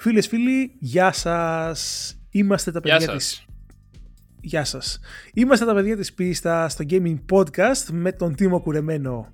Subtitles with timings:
[0.00, 2.14] Φίλες, φίλοι, γεια σας.
[2.30, 3.24] Είμαστε τα παιδιά Γεια της...
[3.24, 3.44] σας.
[4.40, 5.00] Γεια σας.
[5.34, 9.32] Είμαστε τα παιδιά της πίστα στο Gaming Podcast με τον Τίμο Κουρεμένο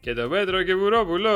[0.00, 1.30] Και το Πέτρο και Βουρόπουλο.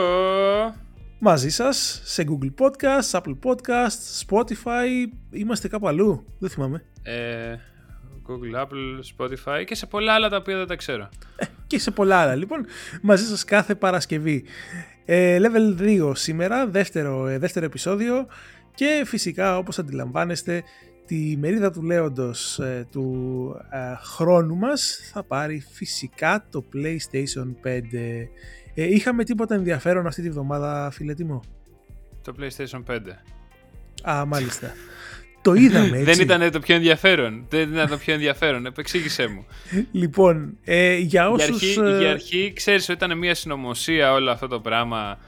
[1.18, 5.08] μαζί σας σε Google Podcasts, Apple Podcasts, Spotify.
[5.30, 6.84] Είμαστε κάπου αλλού, δεν θυμάμαι.
[7.02, 7.54] Ε,
[8.28, 11.08] Google, Apple, Spotify και σε πολλά άλλα τα οποία δεν τα ξέρω.
[11.66, 12.34] Και σε πολλά άλλα.
[12.34, 12.66] Λοιπόν,
[13.02, 14.44] μαζί σας κάθε Παρασκευή.
[15.04, 18.26] Ε, level 2 σήμερα, δεύτερο, ε, δεύτερο επεισόδιο
[18.74, 20.62] και φυσικά όπως αντιλαμβάνεστε
[21.06, 27.80] τη μερίδα του λέοντος ε, του ε, χρόνου μας θα πάρει φυσικά το PlayStation 5.
[28.74, 31.40] Ε, είχαμε τίποτα ενδιαφέρον αυτή τη βδομάδα φίλε Τίμω;
[32.22, 32.98] Το PlayStation 5.
[34.10, 34.72] Α, μάλιστα.
[35.42, 36.04] το είδαμε έτσι.
[36.04, 37.46] Δεν ήταν το πιο ενδιαφέρον.
[37.48, 38.66] Δεν ήταν το πιο ενδιαφέρον.
[38.66, 39.46] Επεξήγησέ μου.
[39.92, 41.48] Λοιπόν, ε, για Για όσους...
[41.48, 45.18] αρχή, ε, για αρχή ξέρεις ότι ήταν μια συνωμοσία όλο αυτό το πράγμα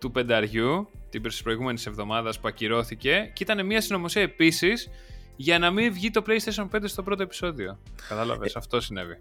[0.00, 4.88] του πενταριού την προηγούμενης εβδομάδας που ακυρώθηκε και ήταν μια συνωμοσία επίσης
[5.36, 7.78] για να μην βγει το PlayStation 5 στο πρώτο επεισόδιο.
[8.08, 9.20] Κατάλαβες, αυτό συνέβη.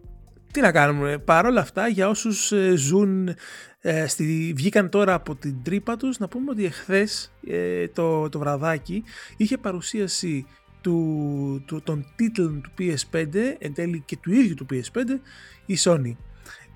[0.52, 3.36] Τι να κάνουμε, παρόλα αυτά για όσους ε, ζουν,
[3.80, 8.39] ε, στη, βγήκαν τώρα από την τρύπα τους, να πούμε ότι εχθές ε, το, το
[8.39, 9.03] βραδάκι
[9.38, 10.45] είχε παρουσίαση
[10.81, 13.25] του, του, των τίτλων του PS5,
[13.59, 14.99] εν τέλει και του ίδιου του PS5,
[15.66, 16.16] η Sony.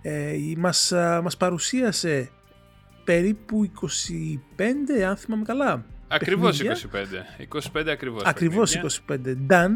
[0.01, 2.29] Ε, η- μας, α, μας παρουσίασε
[3.03, 5.85] περίπου 25, αν θυμάμαι καλά.
[6.07, 7.25] Ακριβώς παιχνίδια.
[7.73, 7.81] 25.
[7.81, 8.23] 25 ακριβώς.
[8.23, 9.47] Ακριβώς παιχνίδια.
[9.47, 9.53] 25.
[9.53, 9.71] Done.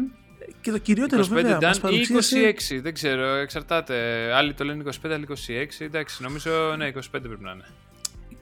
[0.60, 2.54] Και το κυριότερο 25 βέβαια μας done ή παρουσίασε...
[2.78, 3.94] 26, δεν ξέρω, εξαρτάται.
[4.32, 5.34] Άλλοι το λένε 25, άλλοι 26.
[5.78, 7.64] Εντάξει, νομίζω ναι, 25 πρέπει να είναι.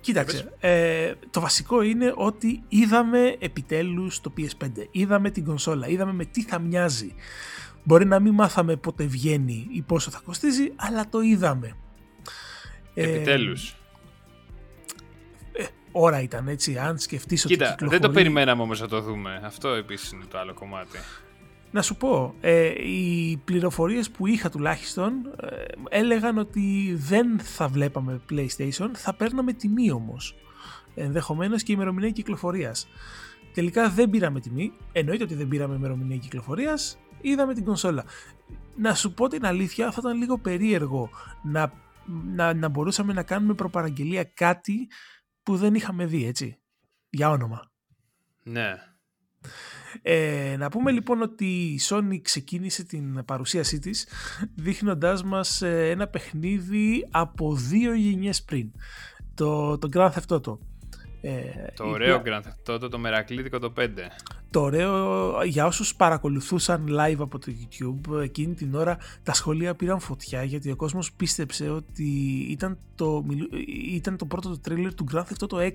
[0.00, 6.24] Κοίταξε, ε, το βασικό είναι ότι είδαμε επιτέλους το PS5, είδαμε την κονσόλα, είδαμε με
[6.24, 7.14] τι θα μοιάζει.
[7.84, 11.76] Μπορεί να μην μάθαμε πότε βγαίνει ή πόσο θα κοστίζει, αλλά το είδαμε.
[12.94, 13.75] Ε, Επιτέλους.
[15.98, 18.00] Ώρα ήταν έτσι, αν σκεφτείς ότι Κοίτα, δεν κυκλοφορεί...
[18.00, 19.40] το περιμέναμε όμως να το δούμε.
[19.44, 20.98] Αυτό επίσης είναι το άλλο κομμάτι.
[21.70, 25.56] Να σου πω, ε, οι πληροφορίες που είχα τουλάχιστον ε,
[25.88, 30.34] έλεγαν ότι δεν θα βλέπαμε PlayStation, θα παίρναμε τιμή όμως.
[30.94, 32.88] Ενδεχομένως και ημερομηνία κυκλοφορίας.
[33.54, 38.04] Τελικά δεν πήραμε τιμή, εννοείται ότι δεν πήραμε ημερομηνία κυκλοφορίας, είδαμε την κονσόλα.
[38.76, 41.10] Να σου πω την αλήθεια, θα ήταν λίγο περίεργο
[41.42, 41.72] να,
[42.34, 44.88] να, να μπορούσαμε να κάνουμε προπαραγγελία κάτι
[45.46, 46.58] που δεν είχαμε δει, έτσι,
[47.10, 47.70] για όνομα.
[48.42, 48.74] Ναι.
[50.02, 54.08] Ε, να πούμε λοιπόν ότι η Sony ξεκίνησε την παρουσίασή της
[54.54, 58.72] δείχνοντάς μας ε, ένα παιχνίδι από δύο γενιές πριν.
[59.34, 60.58] Το, το Grand Theft Auto.
[61.20, 61.40] Ε,
[61.76, 64.10] Το η ωραίο οποία- Grand Theft Auto, το μερακλήδικο το 5.
[64.50, 70.00] το ωραίο για όσους παρακολουθούσαν live από το YouTube εκείνη την ώρα τα σχολεία πήραν
[70.00, 72.04] φωτιά γιατί ο κόσμος πίστεψε ότι
[72.50, 73.50] ήταν το, μιλού-
[73.92, 75.70] ήταν το πρώτο το τρέλερ του Grand Theft Auto 6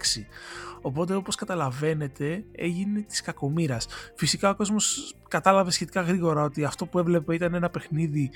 [0.81, 6.99] οπότε όπως καταλαβαίνετε έγινε της κακομήρας φυσικά ο κόσμος κατάλαβε σχετικά γρήγορα ότι αυτό που
[6.99, 8.29] έβλεπε ήταν ένα παιχνίδι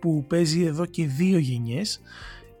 [0.00, 2.00] που παίζει εδώ και δύο γενιές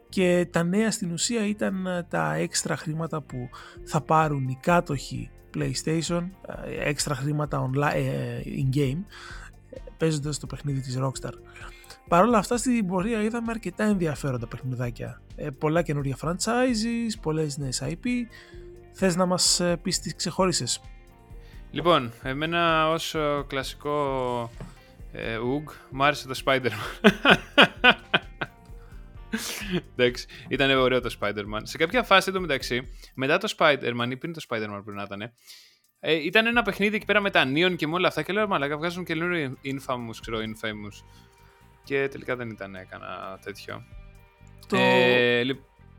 [0.08, 3.48] και τα νέα στην ουσία ήταν ε, τα έξτρα χρήματα που
[3.84, 6.28] θα πάρουν οι κάτοχοι PlayStation,
[6.66, 9.02] ε, έξτρα χρήματα online, ε, in-game,
[9.70, 11.32] ε, παίζοντας το παιχνίδι της Rockstar.
[12.08, 15.20] Παρ' όλα αυτά στην πορεία είδαμε αρκετά ενδιαφέροντα παιχνιδάκια.
[15.36, 18.06] Ε, πολλά καινούργια franchises, πολλές νέες IP.
[18.92, 20.80] Θες να μας ε, πεις τις ξεχώρισες;
[21.70, 24.50] Λοιπόν, εμένα ως ε, κλασικό
[25.12, 27.10] ε, Ουγ, μου άρεσε το Spider-Man.
[29.96, 31.60] Εντάξει, ήταν ωραίο το Spider-Man.
[31.62, 35.32] Σε κάποια φάση το μεταξύ, μετά το Spider-Man ή πριν το Spider-Man πρέπει να ήταν,
[36.00, 38.46] ε, ήταν ένα παιχνίδι εκεί πέρα με τα Neon και με όλα αυτά και λέω
[38.48, 41.04] μαλάκα βγάζουν καινούριο Infamous, ξέρω, Infamous.
[41.84, 43.82] Και τελικά δεν ήταν κανένα τέτοιο.
[44.66, 45.58] Το, Ε, λι-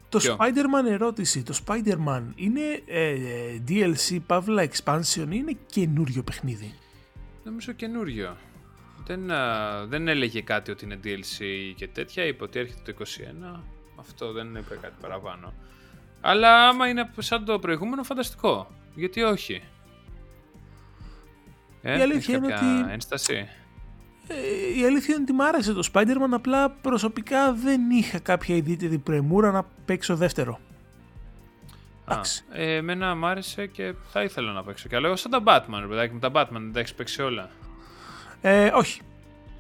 [0.10, 1.44] το ποιο; Spider-Man ερώτηση.
[1.44, 6.74] Το Spider-Man είναι ε, ε, DLC, παύλα expansion ή είναι καινούριο παιχνίδι;
[7.44, 8.38] Νομίζω καινούριο.
[9.10, 11.38] Δεν, α, δεν έλεγε κάτι ότι είναι DLC
[11.76, 12.24] και τέτοια.
[12.26, 13.06] Είπε ότι έρχεται το
[13.56, 13.60] 21.
[14.00, 15.54] Αυτό δεν είπε κάτι παραπάνω.
[16.22, 18.72] Αλλά άμα είναι σαν το προηγούμενο, φανταστικό.
[18.96, 19.62] Γιατί όχι;
[21.82, 23.48] Ε, Η αλήθεια έχεις είναι κάποια ότι- ένσταση;
[24.28, 28.98] Ε, η αλήθεια είναι ότι μ' άρεσε το Spider-Man, απλά προσωπικά δεν είχα κάποια ιδιαίτερη
[28.98, 30.60] πρεμούρα να παίξω δεύτερο.
[32.06, 32.44] Α, Εντάξει.
[32.52, 34.88] ε, εμένα μ' άρεσε και θα ήθελα να παίξω.
[34.88, 37.22] Και αλλά εγώ σαν τα Batman, ρε παιδάκι μου, τα Batman δεν τα έχεις παίξει
[37.22, 37.50] όλα.
[38.42, 39.02] Ε, όχι.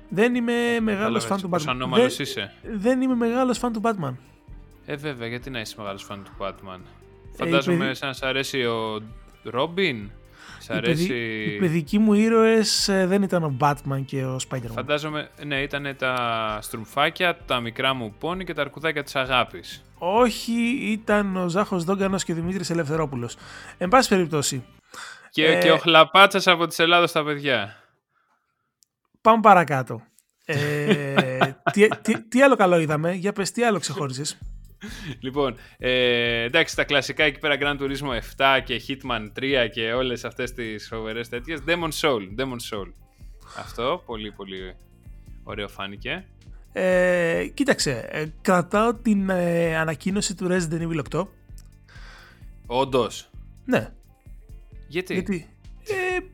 [0.10, 1.74] Δεν είμαι μεγάλος Κατάλαβες φαν του πόσο Batman.
[1.74, 2.54] ανώμαλος Δεν, είσαι.
[2.76, 4.14] δεν είμαι μεγάλος φαν του Batman.
[4.86, 6.80] Ε, βέβαια, γιατί να είσαι μεγάλος φαν του Batman;
[7.34, 9.02] η Φαντάζομαι παιδι- σαν να σ' αρέσει ο
[9.44, 10.10] Ρόμπιν.
[10.60, 11.14] Σ' Οι, παιδι- αρέσει.
[11.14, 14.72] οι παιδικοί μου ήρωες ε, δεν ήταν ο Batman και ο Spider-Man.
[14.74, 19.84] Φαντάζομαι, ναι, ήταν τα στρουμφάκια, τα μικρά μου πόνι και τα αρκουδάκια της αγάπης.
[19.98, 23.36] Όχι, ήταν ο Ζάχος Δόγκανος και ο Δημήτρης Ελευθερόπουλος.
[23.78, 24.64] Εν πάση περιπτώσει,
[25.31, 27.76] Και, ε, και ο χλαπάτσας από τις Ελλάδος στα παιδιά.
[29.21, 30.01] Πάμε παρακάτω.
[30.45, 31.16] Ε,
[31.71, 34.38] τι, τι, τι, άλλο καλό είδαμε, για πες τι άλλο ξεχώρισες;
[35.19, 40.25] Λοιπόν, ε, εντάξει, τα κλασικά εκεί πέρα Grand Turismo 7 και Hitman 3 και όλες
[40.25, 41.60] αυτές τις φοβερές τέτοιες.
[41.68, 42.94] Demon Soul, Demon Soul.
[43.57, 44.75] Αυτό, πολύ πολύ
[45.44, 46.25] ωραίο φάνηκε.
[46.71, 51.27] Ε, κοίταξε, ε, κρατάω την ε, ανακοίνωση του Resident Evil 8.
[52.66, 53.30] Όντως.
[53.66, 53.94] Ναι.
[54.88, 55.59] Γιατί; Γιατί, ε,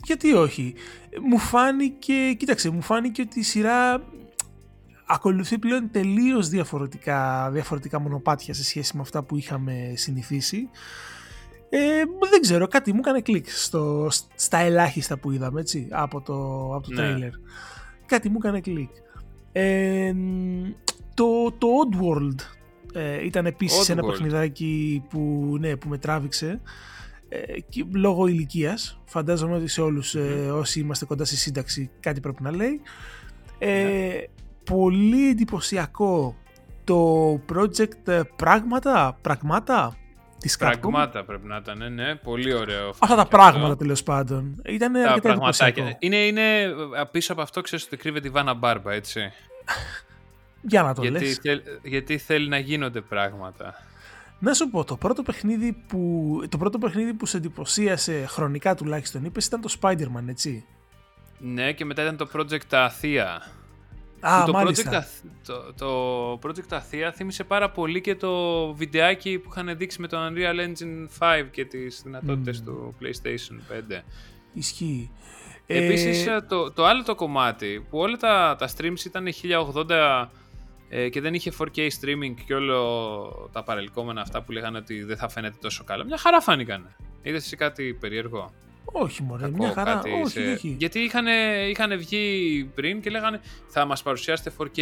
[0.03, 0.73] γιατί όχι.
[1.29, 4.03] Μου φάνηκε, κοίταξε, μου φάνηκε ότι η σειρά
[5.05, 10.69] ακολουθεί πλέον τελείως διαφορετικά, διαφορετικά μονοπάτια σε σχέση με αυτά που είχαμε συνηθίσει.
[11.69, 16.33] Ε, δεν ξέρω, κάτι μου έκανε κλικ στο, στα ελάχιστα που είδαμε έτσι, από το,
[16.75, 17.29] από το ναι.
[18.05, 18.89] Κάτι μου έκανε κλικ.
[19.51, 20.13] Ε,
[21.13, 22.39] το, το Oddworld
[22.93, 26.59] ε, ήταν επίσης ένα παιχνιδάκι που, ναι, που με τράβηξε ε,
[27.69, 28.99] και, λόγω ηλικίας.
[29.05, 32.81] Φαντάζομαι ότι σε όλους ε, όσοι είμαστε κοντά στη σύνταξη κάτι πρέπει να λέει.
[33.57, 34.23] Ε, ναι.
[34.63, 36.35] Πολύ εντυπωσιακό
[36.83, 39.97] το project πράγματα, πράγματα
[40.45, 42.89] της Πραγμάτα πρέπει να ήταν, ναι, πολύ ωραίο.
[42.99, 44.61] Αυτά τα πράγματα τέλος πάντων.
[44.65, 45.97] Ήταν αρκετά εντυπωσιακό.
[45.99, 46.73] Είναι, είναι
[47.11, 49.21] πίσω από αυτό ξέρεις ότι κρύβεται η Βάνα Μπάρμπα, έτσι.
[50.67, 51.61] Για να το γιατί, λες.
[51.83, 53.73] γιατί θέλει να γίνονται πράγματα.
[54.39, 59.25] Να σου πω, το πρώτο παιχνίδι που, το πρώτο παιχνίδι που σε εντυπωσίασε χρονικά τουλάχιστον
[59.25, 60.65] είπες ήταν το Spider-Man, έτσι.
[61.37, 63.41] Ναι, και μετά ήταν το Project Αθία.
[64.19, 65.03] Α, το μάλιστα.
[65.03, 70.07] Project, το, το Project Αθία θύμισε πάρα πολύ και το βιντεάκι που είχαν δείξει με
[70.07, 74.01] το Unreal Engine 5 και τις δυνατότητες του PlayStation 5.
[74.53, 75.11] Ισχύει.
[75.67, 76.45] Επίσης ε...
[76.47, 79.27] το, το άλλο το κομμάτι που όλα τα, τα streams ήταν
[79.73, 80.27] 1080
[80.89, 85.17] ε, και δεν είχε 4K streaming και όλο τα παρελκόμενα αυτά που λέγανε ότι δεν
[85.17, 86.03] θα φαίνεται τόσο καλά.
[86.03, 86.95] Μια χαρά φάνηκαν.
[87.21, 88.51] Είδες εσύ κάτι περίεργο;
[88.85, 90.01] Όχι μωρέ, μια χαρά.
[90.23, 90.51] Όχι, σε...
[90.51, 90.75] όχι.
[90.79, 91.25] Γιατί είχαν,
[91.69, 94.81] είχαν βγει πριν και λέγανε θα μας παρουσιάσετε 4K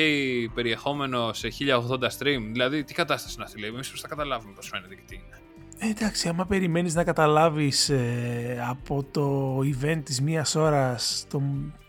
[0.53, 2.41] περιεχόμενο σε 1080 stream.
[2.51, 5.37] Δηλαδή τι κατάσταση είναι αυτή λέει, εμείς θα καταλάβουμε πώς φαίνεται και τι είναι.
[5.77, 11.41] Ε, εντάξει, άμα περιμένεις να καταλάβεις ε, από το event της μίας ώρας, το,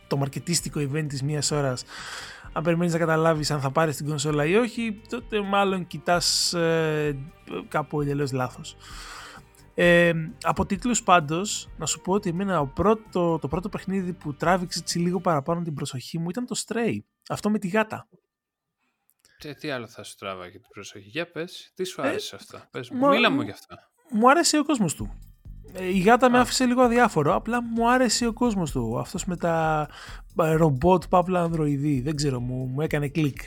[0.07, 1.85] το μαρκετίστικο event της μίας ώρας
[2.57, 7.19] αν περιμένεις να καταλάβεις αν θα πάρεις την κονσόλα ή όχι, τότε μάλλον κοιτάς ε,
[7.69, 8.77] κάπου εντελώ λάθος.
[9.75, 10.13] Ε,
[10.43, 14.99] από τίτλους πάντως, να σου πω ότι εμένα πρώτο, το πρώτο παιχνίδι που τράβηξε έτσι
[14.99, 16.99] λίγο παραπάνω την προσοχή μου ήταν το Stray,
[17.29, 18.09] αυτό με τη γάτα.
[19.39, 22.39] Τι, τι άλλο θα σου τράβαγε την προσοχή, για πες, τι σου ε, άρεσε ε,
[22.41, 23.77] αυτό, πες μου, μίλα μου γι' αυτό.
[24.11, 25.19] Μου άρεσε ο κόσμος του.
[25.77, 27.35] Ε, η γάτα με άφησε λίγο αδιάφορο.
[27.35, 28.99] Απλά μου άρεσε ο κόσμος του.
[28.99, 29.89] Αυτός με τα
[30.43, 32.01] ε, ρομπότ παύλα ανδροειδή.
[32.01, 33.41] Δεν ξέρω, μου, μου έκανε κλικ.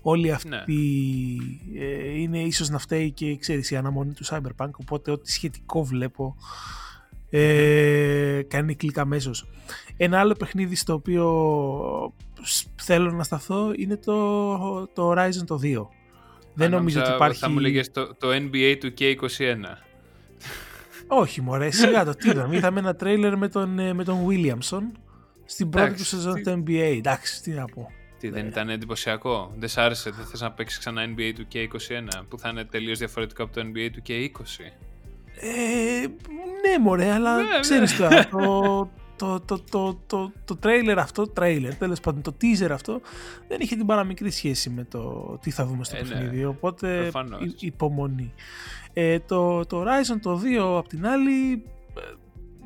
[0.00, 0.64] Όλοι αυτοί ναι.
[1.80, 6.36] ε, είναι ίσως να φταίει και ξέρεις η αναμονή του Cyberpunk οπότε ό,τι σχετικό βλέπω
[7.30, 9.48] ε, κάνει κλικ αμέσως.
[9.96, 12.14] Ένα άλλο παιχνίδι στο οποίο
[12.82, 15.86] θέλω να σταθώ είναι το, το Horizon το 2.
[16.54, 17.38] Δεν νομίζω ότι υπάρχει...
[17.38, 19.91] Θα μου λέγες το, το NBA του K21.
[21.14, 22.56] Όχι, μωρέ, σιγά το τι είδαμε.
[22.56, 24.82] Είδαμε ένα τρέιλερ με τον, ε, με τον Williamson
[25.44, 26.96] στην πρώτη του σεζόν του NBA.
[26.98, 27.92] Εντάξει, τι να πω.
[28.18, 32.22] Τι, δεν ήταν εντυπωσιακό; Δεν σ' άρεσε, δεν θες να παίξεις ξανά NBA του K21
[32.28, 34.30] που θα είναι τελείως διαφορετικό από το NBA του K20.
[35.40, 36.06] Ε,
[36.68, 38.08] ναι, μωρέ, αλλά ναι, ξέρεις ναι.
[38.08, 38.28] τώρα.
[38.28, 38.90] Το,
[39.22, 43.00] το, το, το, το, το τρέιλερ αυτό, τρέιλερ, τέλος πάντων, το teaser αυτό
[43.48, 46.08] δεν είχε την παραμικρή σχέση με το τι θα δούμε στο ε, ναι.
[46.08, 46.44] παιχνίδι.
[46.44, 47.10] Οπότε
[47.58, 48.34] υπομονή.
[48.92, 51.64] Ε, το, το Horizon το 2 απ' την άλλη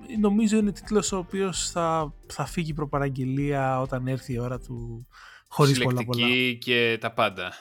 [0.09, 5.07] ε, νομίζω είναι τίτλος ο οποίος θα, θα φύγει προπαραγγελία όταν έρθει η ώρα του
[5.49, 6.27] χωρίς πολλά πολλά.
[6.59, 7.53] και τα πάντα.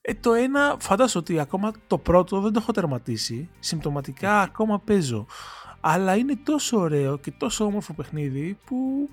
[0.00, 3.48] Ε, το ένα φαντάζομαι ότι ακόμα το πρώτο δεν το έχω τερματίσει.
[3.58, 5.26] Συμπτωματικά ακόμα παίζω.
[5.90, 9.08] Αλλά είναι τόσο ωραίο και τόσο όμορφο παιχνίδι που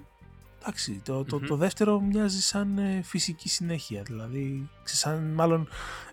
[0.59, 4.01] εντάξει, το, το, το δεύτερο μοιάζει σαν ε, φυσική συνέχεια.
[4.01, 5.67] Δηλαδή, σαν μάλλον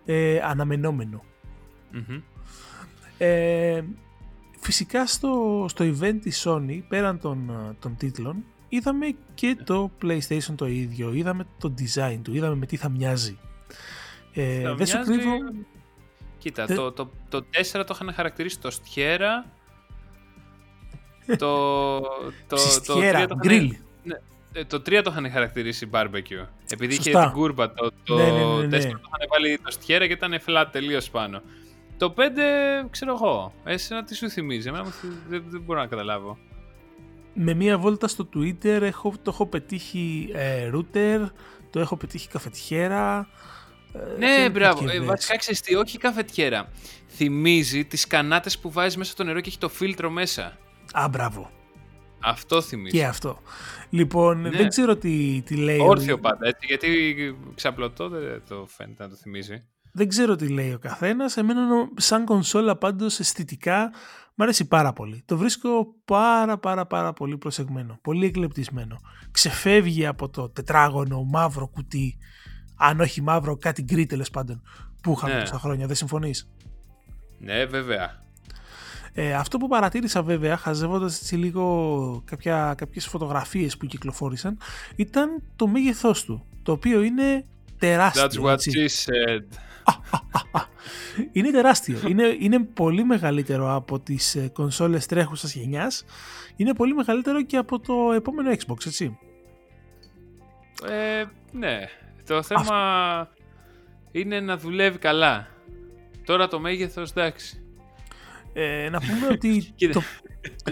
[0.04, 1.24] ε, αναμενόμενο.
[3.18, 3.82] Ε,
[4.60, 7.50] φυσικά στο, στο event της Sony, πέραν των,
[7.80, 12.76] των τίτλων, είδαμε και το PlayStation το ίδιο, είδαμε το design του, είδαμε με τι
[12.76, 13.38] θα μοιάζει.
[14.32, 15.32] Ε, δεν σου κρύβω...
[16.38, 19.46] Κοίτα, το, το, το 4 το είχαν χαρακτηρίσει το στιέρα,
[21.26, 22.00] το,
[22.48, 23.68] το, το, 3 το grill.
[24.02, 24.14] Ναι,
[24.52, 26.46] ε, το 3 το είχαν χαρακτηρίσει barbecue.
[26.68, 27.10] Επειδή Σωστά.
[27.10, 28.78] είχε την κούρπα, το, το ναι, ναι, ναι, 4 ναι.
[28.78, 31.42] το είχαν βάλει το στιέρα και ήταν flat τελείως πάνω.
[31.98, 32.20] Το 5,
[32.90, 33.52] ξέρω εγώ.
[33.64, 34.68] Εσένα τι σου θυμίζει.
[34.68, 34.84] Εμένα
[35.28, 36.38] δεν, δεν μπορώ να καταλάβω.
[37.34, 41.28] Με μία βόλτα στο Twitter έχω, το έχω πετύχει ε, router,
[41.70, 43.28] το έχω πετύχει καφετιέρα.
[43.92, 44.90] Ε, ναι, μπράβο.
[44.90, 46.68] Ε, βασικά ξέρεις τι, όχι καφετιέρα.
[47.08, 50.58] Θυμίζει τις κανάτες που βάζεις μέσα στο νερό και έχει το φίλτρο μέσα.
[50.92, 51.50] Α, μπράβο.
[52.24, 52.96] Αυτό θυμίζει.
[52.96, 53.38] Και αυτό.
[53.90, 54.50] Λοιπόν, Ναι.
[54.50, 55.78] δεν ξέρω τι, τι λέει.
[55.78, 56.88] ο- Όρθιο πάντα, έτσι, γιατί
[57.54, 59.64] ξαπλωτό δεν το φαίνεται να το θυμίζει.
[59.92, 61.36] Δεν ξέρω τι λέει ο καθένας.
[61.36, 63.90] Εμένα νο- σαν κονσόλα πάντως αισθητικά
[64.34, 65.22] μου αρέσει πάρα πολύ.
[65.24, 67.98] Το βρίσκω πάρα πάρα πάρα πολύ προσεγμένο.
[68.02, 68.96] Πολύ εκλεπτισμένο.
[69.30, 72.18] Ξεφεύγει από το τετράγωνο μαύρο κουτί.
[72.76, 74.62] Αν όχι μαύρο, κάτι γκρι τέλος πάντων.
[75.02, 75.40] Που είχαμε Ναι.
[75.40, 75.86] τόσα χρόνια.
[75.86, 76.50] Δεν συμφωνείς;
[77.38, 78.22] Ναι, βέβαια.
[79.14, 84.58] Ε, αυτό που παρατήρησα βέβαια, χαζεύοντας έτσι λίγο κάποια, κάποιες φωτογραφίες που κυκλοφόρησαν,
[84.96, 87.44] ήταν το μέγεθός του, το οποίο είναι
[87.78, 88.22] τεράστιο.
[88.22, 88.70] That's what έτσι.
[88.74, 89.42] she said.
[91.32, 91.98] Είναι τεράστιο.
[92.08, 96.04] είναι, είναι πολύ μεγαλύτερο από τις ε, κονσόλες τρέχουσας γενιάς.
[96.56, 99.18] Είναι πολύ μεγαλύτερο και από το επόμενο Xbox, έτσι.
[100.88, 101.78] Ε, ναι.
[102.26, 103.28] Το θέμα
[104.12, 105.48] είναι να δουλεύει καλά.
[106.24, 107.61] Τώρα το μέγεθος, εντάξει.
[108.52, 109.92] Ε, να πούμε ότι Κοίτα.
[109.92, 110.02] το,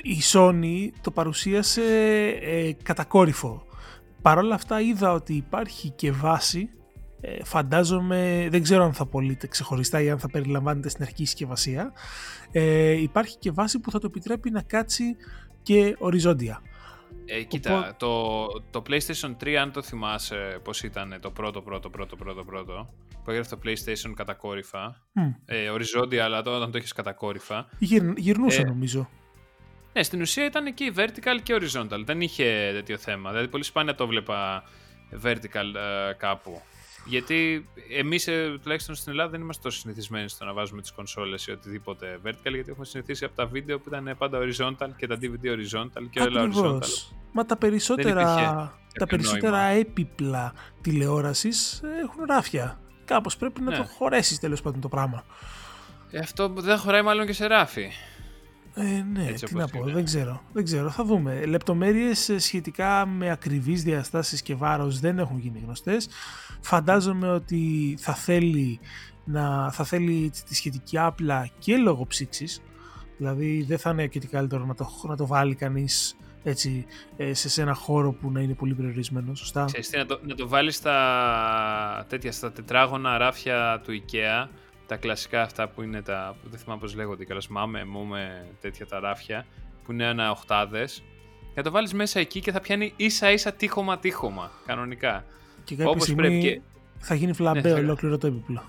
[0.02, 1.82] η Sony το παρουσίασε
[2.42, 3.66] ε, κατακόρυφο.
[4.22, 6.70] Παρ' όλα αυτά είδα ότι υπάρχει και βάση.
[7.20, 11.92] Ε, φαντάζομαι, δεν ξέρω αν θα πωλείται ξεχωριστά ή αν θα περιλαμβάνεται στην αρχική συσκευασία.
[12.52, 15.16] Ε, υπάρχει και βάση που θα το επιτρέπει να κάτσει
[15.62, 16.62] και οριζόντια.
[17.24, 22.16] Ε, κοίτα, το, το PlayStation 3, αν το θυμάσαι πώς ήταν το πρώτο, πρώτο, πρώτο,
[22.16, 22.88] πρώτο, πρώτο,
[23.24, 25.30] που έγραφε το PlayStation κατακόρυφα, Μμ.
[25.44, 29.08] ε, οριζόντια, αλλά τώρα όταν το έχεις κατακόρυφα, Γυρ, γυρνούσε Ε, νομίζω.
[29.92, 33.94] ναι, στην ουσία ήταν και vertical και horizontal, δεν είχε τέτοιο θέμα, δηλαδή πολύ σπάνια
[33.94, 34.62] το βλέπα
[35.22, 35.74] vertical
[36.08, 36.60] ε, κάπου.
[37.06, 38.28] Γιατί εμείς,
[38.62, 42.52] τουλάχιστον στην Ελλάδα, δεν είμαστε τόσο συνηθισμένοι στο να βάζουμε τις κονσόλες ή οτιδήποτε vertical,
[42.52, 46.20] γιατί έχουμε συνηθίσει από τα βίντεο που ήταν πάντα horizontal και τα DVD horizontal και
[46.20, 46.46] όλα horizontal.
[46.46, 47.12] Ακριβώς.
[47.32, 49.78] Μα τα περισσότερα, υπήρχε τα κάποιο περισσότερα νόημα.
[49.80, 52.80] έπιπλα τηλεόρασης έχουν ράφια.
[53.10, 53.76] Κάπως πρέπει να Ναι.
[53.76, 55.24] το χωρέσεις τέλος πάντων το πράγμα.
[56.10, 57.90] Ε, αυτό δεν χωράει μάλλον και σε ράφι.
[58.74, 59.92] Ε, ναι, Έτσι τι όπως να πω, είναι.
[59.94, 60.42] δεν ξέρω.
[60.52, 61.44] Δεν ξέρω, θα δούμε.
[61.46, 66.08] Λεπτομέρειες ε, σχετικά με ακριβείς διαστάσεις και βάρος δεν έχουν γίνει γνωστές.
[66.60, 68.80] Φαντάζομαι ότι θα θέλει,
[69.24, 72.62] να, θα θέλει έτσι τη σχετική άπλα και λόγω ψήξης.
[73.16, 77.34] Δηλαδή δεν θα είναι και τι καλύτερο να το, να το βάλει κανείς έτσι, ε,
[77.34, 80.34] σε, σε ένα χώρο που να είναι πολύ περιορισμένο, σωστά; Ξέρεις τι, να το, να
[80.34, 84.48] το βάλεις στα, τέτοια, στα τετράγωνα ράφια του IKEA,
[84.86, 88.46] τα κλασικά αυτά που είναι τα, που δεν θυμάμαι πώς λέγονται, καλά μάμε, μου με
[88.60, 89.46] τέτοια τα ράφια,
[89.84, 91.02] που είναι ένα οχτάδες,
[91.40, 95.24] και να το βάλεις μέσα εκεί και θα πιάνει ίσα ίσα τείχομα τείχομα, κανονικά.
[95.64, 96.60] Και κάποια όπως στιγμή πρέπει και-
[96.98, 98.62] θα γίνει φλαμπέ Ναι, θα- ολόκληρο το έπιπλο.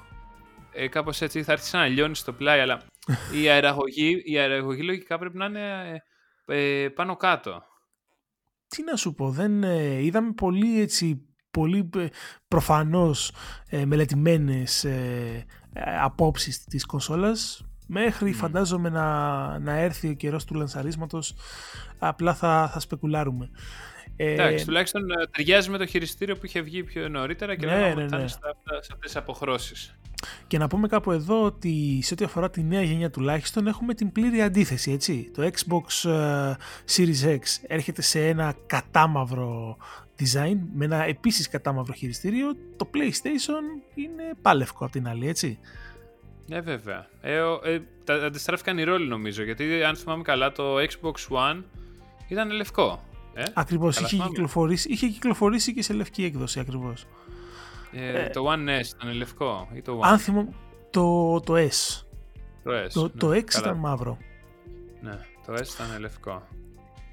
[0.74, 2.82] Ε, κάπως έτσι θα έρθεις να λιώνεις στο πλάι, αλλά
[3.42, 5.62] η αεραγωγή, η αεραγωγή λογικά πρέπει να είναι
[6.52, 7.64] ε, ε, πάνω κάτω.
[8.68, 12.08] τι να σου πω, δεν ε, είδαμε πολύ έτσι, πολύ ε,
[12.48, 13.32] προφανώς
[13.70, 18.36] ε, μελετημένες ε, ε, απόψεις της κονσόλας μέχρι Μμμ.
[18.36, 21.36] φαντάζομαι να, να έρθει ο καιρός του λανσαρίσματος
[22.00, 23.50] απλά θα, θα σπεκουλάρουμε.
[24.24, 27.72] Ε, Εντάξει, τουλάχιστον ε, ταιριάζει με το χειριστήριο που είχε βγει πιο νωρίτερα και Ναι,
[27.72, 28.22] λέγαμε ναι, ότι θα ναι.
[28.22, 29.96] είναι στα, αυτά- σε αυτές τις αποχρώσεις.
[30.48, 34.12] Και να πούμε κάπου εδώ ότι σε ό,τι αφορά τη νέα γενιά τουλάχιστον έχουμε την
[34.12, 35.32] πλήρη αντίθεση, έτσι.
[35.36, 36.54] Το Xbox ε,
[36.96, 39.78] Series X έρχεται σε ένα κατάμαυρο
[40.20, 42.48] design, με ένα επίσης κατάμαυρο χειριστήριο.
[42.78, 45.60] Το PlayStation είναι πάλευκο απ' την άλλη, έτσι.
[46.48, 47.08] Ναι, βέβαια.
[47.22, 51.64] Ε, ο- ε, τα, αντιστράφηκαν οι ρόλοι νομίζω, γιατί αν θυμάμαι καλά το Xbox One
[52.28, 53.04] ήταν λευκό.
[53.34, 54.32] Ε; Ακριβώς, Καλά είχε θυμάμαι.
[54.32, 57.06] κυκλοφορήσει, είχε κυκλοφορήσει και σε λευκή έκδοση ακριβώς.
[57.92, 60.54] Ε, το One S ήταν λευκό ή το One; Αν θυμώ,
[60.90, 62.04] το, το S.
[62.64, 62.88] το S.
[62.94, 63.66] Το, ναι, το X καλά.
[63.66, 64.18] ήταν μαύρο.
[65.02, 66.48] Ναι, το S ήταν λευκό.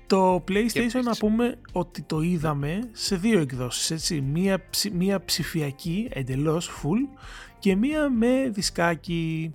[0.07, 4.21] Το PlayStation επίσης- να πούμε ότι το είδαμε σε δύο εκδόσεις, έτσι.
[4.21, 7.19] Μία, ψη- μία ψηφιακή, εντελώς full,
[7.59, 9.53] και μία με δισκάκι.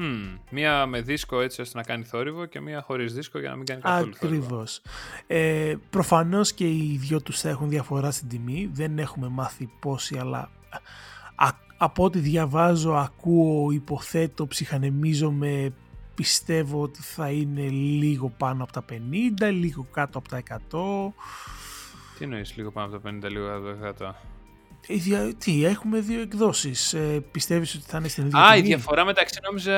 [0.00, 3.56] Μμμ, μία με δίσκο έτσι ώστε να κάνει θόρυβο και μία χωρίς δίσκο για να
[3.56, 4.44] μην κάνει καθόλου θόρυβο.
[4.44, 4.82] Ακριβώς.
[5.26, 8.70] Ε, προφανώς και οι δυο τους θα έχουν διαφορά στην τιμή.
[8.72, 10.50] Δεν έχουμε μάθει πόση, αλλά
[11.34, 15.72] α, από ό,τι διαβάζω, ακούω, υποθέτω, ψυχανεμίζομαι,
[16.14, 18.84] πιστεύω ότι θα είναι λίγο πάνω από τα
[19.40, 21.12] 50, λίγο κάτω από τα 100.
[22.18, 24.12] Τι εννοείς λίγο πάνω από το 50, λίγο από το 100.
[24.86, 26.92] Η δια- Τι, έχουμε δύο εκδόσεις.
[26.94, 29.74] Ε, πιστεύεις ότι θα είναι στην ίδια Α, η τιμή; διαφορά μεταξύ νόμιζα.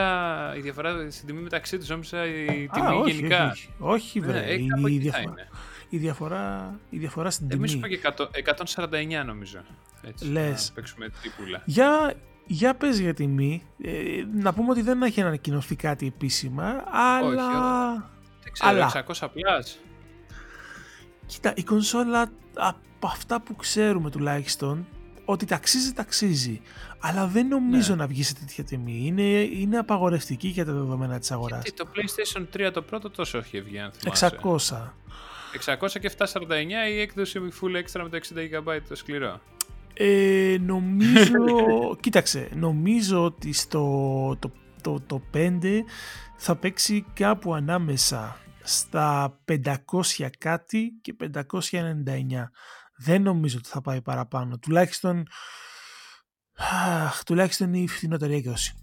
[0.57, 3.51] Η διαφορά στην τιμή μεταξύ τους νόμιζα η τιμή Α, όχι, γενικά.
[3.51, 4.33] όχι, όχι, όχι βρε.
[4.41, 5.49] Ναι, ε, η, κάπου η εκεί θα διαφορά, είναι.
[5.89, 7.79] η, διαφορά, η διαφορά στην Εμεί τιμή.
[7.79, 9.59] είπα και 100 149 νομίζω.
[10.03, 10.69] Έτσι, Λες.
[10.69, 11.63] Να παίξουμε τύπουλα.
[11.65, 12.15] Για,
[12.47, 13.63] για πες για τιμή.
[13.83, 13.91] Ε,
[14.35, 17.51] να πούμε ότι δεν έχει ανακοινωθεί κάτι επίσημα, αλλά...
[18.43, 19.05] Δεν ξέρω, Αλλά.
[19.07, 19.79] 600 plus.
[21.27, 22.31] Κοίτα, η κονσόλα
[23.05, 24.87] από αυτά που ξέρουμε τουλάχιστον
[25.25, 26.61] ότι ταξίζει, ταξίζει.
[27.01, 28.01] Αλλά δεν νομίζω Ναι.
[28.01, 29.03] να βγει σε τέτοια τιμή.
[29.05, 31.63] Είναι, είναι απαγορευτική για τα δεδομένα της αγοράς.
[31.63, 34.39] Γιατί το PlayStation 3 το πρώτο τόσο έχει βγει, αν θυμάσαι.
[34.43, 34.95] 600.
[35.81, 39.41] 600 και 749 η έκδοση full extra με το 60 GB το σκληρό.
[39.95, 41.39] Ε, νομίζω,
[42.03, 45.59] κοίταξε, νομίζω ότι στο το, το, το 5
[46.37, 51.29] θα παίξει κάπου ανάμεσα στα 500 κάτι και 599.
[53.05, 54.59] Δεν νομίζω ότι θα πάει παραπάνω.
[54.59, 55.27] Τουλάχιστον,
[57.05, 58.75] αχ, τουλάχιστον η φθηνότερη έκδοση.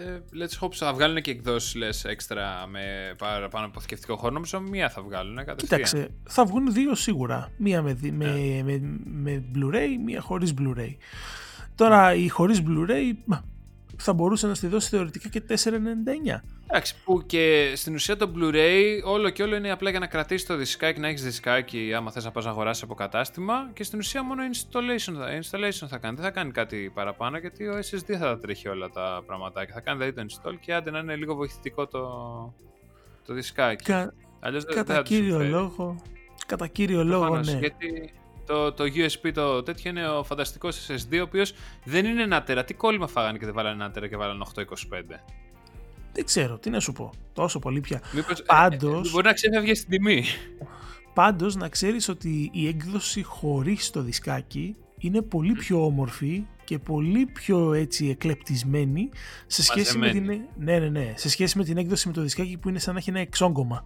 [0.00, 0.74] Ε, Let's hope so.
[0.74, 4.34] θα βγάλουν και εκδόσεις λες έξτρα με παραπάνω αποθηκευτικό χρόνο.
[4.34, 5.58] Νομίζω μία θα βγάλουν κατευθείαν.
[5.80, 7.50] Κοίταξε, θα βγουν δύο σίγουρα.
[7.56, 10.94] Μία με, δι- με, με, με Blu-ray, μία χωρίς Blu-ray.
[11.74, 13.12] Τώρα η χωρίς Blu-ray
[13.98, 16.40] μα, θα μπορούσε να στη δώσει θεωρητικά και 4,99.
[16.70, 20.46] Εντάξει, που και στην ουσία το Blu-ray όλο και όλο είναι απλά για να κρατήσεις
[20.46, 23.98] το δισκάκι, να έχεις δισκάκι άμα θες να πας να αγοράσεις από κατάστημα και στην
[23.98, 26.14] ουσία μόνο installation θα, installation θα κάνει.
[26.14, 29.74] Δεν θα κάνει κάτι παραπάνω γιατί ο SSD θα τα τρέχει όλα τα πραγματάκια.
[29.74, 32.00] Θα κάνει δηλαδή το install και άντε να είναι λίγο βοηθητικό το,
[33.26, 33.84] το δισκάκι.
[33.84, 35.50] Κα, Αλλιώς δεν- δεν κατά θα τους κύριο συμφέρει.
[35.50, 35.96] λόγο,
[36.46, 37.58] κατά κύριο λόγο, Προφανώς, ναι.
[37.58, 38.12] Γιατί
[38.48, 41.52] το, το USB το τέτοιο είναι ο φανταστικός SSD, ο οποίος
[41.84, 42.64] δεν είναι ένα τέρα.
[42.64, 44.62] Τι κόλλημα φάγανε και δεν βάλανε ένα τέρα και βάλανε 825.
[46.12, 47.12] Δεν ξέρω, τι να σου πω.
[47.32, 48.00] Τόσο πολύ πια.
[48.12, 50.24] Μήπως, ε, Πάντως- ε, μπορεί να ξέφευγε στην τιμή.
[51.14, 57.26] Πάντως να ξέρεις ότι η έκδοση χωρίς το δισκάκι είναι πολύ πιο όμορφη και πολύ
[57.26, 59.08] πιο έτσι εκλεπτισμένη
[59.46, 60.48] σε σχέση με την, Μαζεμένη.
[60.58, 62.98] ναι, ναι, ναι, σε σχέση με την έκδοση με το δισκάκι που είναι σαν να
[62.98, 63.84] έχει ένα εξόγκωμα.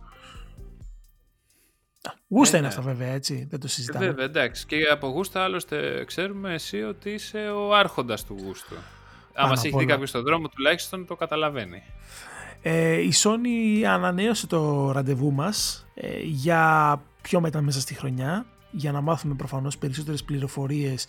[2.09, 2.75] Α, Γούστα Ε, είναι ναι.
[2.75, 4.07] αυτά βέβαια έτσι, δεν το συζητάμε.
[4.07, 4.67] Βέβαια, εντάξει.
[4.67, 8.75] Και από γούστα, άλλωστε, ξέρουμε εσύ ότι είσαι ο άρχοντας του γούστου.
[9.33, 9.93] Πάνω Άμα σε απ' έχει δει όλα.
[9.93, 11.83] κάποιος στον δρόμο, τουλάχιστον το καταλαβαίνει.
[12.63, 18.93] Ε, η Sony ανανέωσε το ραντεβού μας ε, για πιο μετά μέσα στη χρονιά για
[18.93, 21.07] να μάθουμε προφανώς περισσότερες πληροφορίες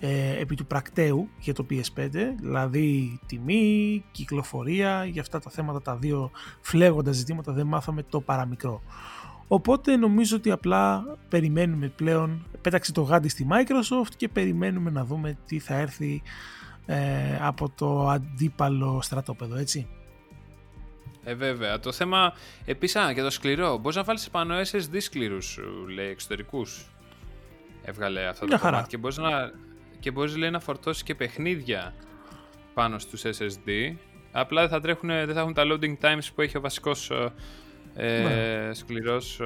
[0.00, 2.08] ε, επί του πρακτέου για το PS5
[2.40, 8.82] δηλαδή τιμή, κυκλοφορία για αυτά τα θέματα τα δύο φλέγοντα ζητήματα δεν μάθαμε το παραμικρό
[9.48, 15.38] οπότε νομίζω ότι απλά περιμένουμε πλέον πέταξε το γάντι στη Microsoft και περιμένουμε να δούμε
[15.46, 16.22] τι θα έρθει
[16.86, 19.86] ε, από το αντίπαλο στρατόπεδο έτσι
[21.24, 21.80] Ε, βέβαια.
[21.80, 22.32] Το θέμα
[22.64, 23.78] επίσης, για το σκληρό.
[23.78, 25.38] Μπορείς να βάλεις επάνω SSD σκληρού,
[25.94, 26.90] λέει, εξωτερικούς.
[27.84, 28.72] Έβγαλε αυτό Μια το χαρά.
[28.74, 28.90] κομμάτι.
[28.90, 29.52] Και μπορείς να,
[30.00, 31.94] και μπορείς, λέει, να φορτώσεις και παιχνίδια
[32.74, 33.94] πάνω στους SSD.
[34.32, 37.10] Απλά δεν θα, τρέχουν, δεν θα έχουν τα loading times που έχει ο βασικός
[37.94, 38.74] ε, Ναι.
[38.74, 39.44] σκληρός ε,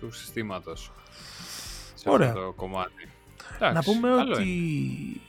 [0.00, 0.92] του συστήματος.
[1.94, 2.28] Σε Ωραία.
[2.28, 3.08] αυτό το κομμάτι.
[3.60, 5.20] να Εντάξει, πούμε καλό ότι είναι.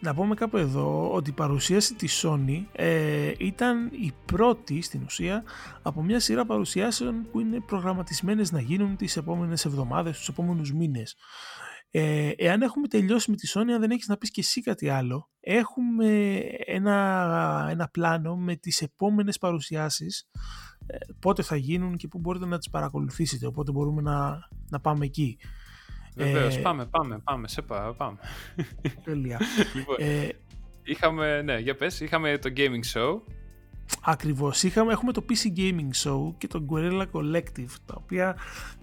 [0.00, 5.44] να πούμε κάπου εδώ ότι η παρουσίαση της Sony ε, ήταν η πρώτη στην ουσία
[5.82, 11.16] από μια σειρά παρουσιάσεων που είναι προγραμματισμένες να γίνουν τις επόμενες εβδομάδες, τους επόμενους μήνες.
[11.92, 14.88] Ε, εάν έχουμε τελειώσει με τη Sony, αν δεν έχεις να πεις και εσύ κάτι
[14.88, 20.79] άλλο, έχουμε ένα, ένα πλάνο με τις επόμενες παρουσιάσεις ε,
[21.18, 25.38] πότε θα γίνουν και πού μπορείτε να τις παρακολουθήσετε, οπότε μπορούμε να, να πάμε εκεί.
[26.14, 28.18] Βεβαίως, ε, πάμε, πάμε, πάμε, σε πά- πάμε.
[29.04, 29.40] Τέλεια.
[29.74, 30.28] λοιπόν, ε,
[30.82, 33.20] είχαμε, ναι, για πες, είχαμε το gaming show.
[34.02, 34.62] Ακριβώς.
[34.62, 38.36] Είχαμε, έχουμε το PC Gaming Show και το Guerrilla Collective, τα οποία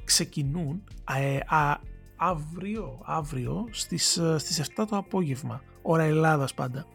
[0.03, 0.83] ξεκινούν
[1.17, 1.79] ε, α,
[2.17, 6.85] αύριο, αύριο στις, ε, στις 7 το απόγευμα, ώρα Ελλάδας πάντα.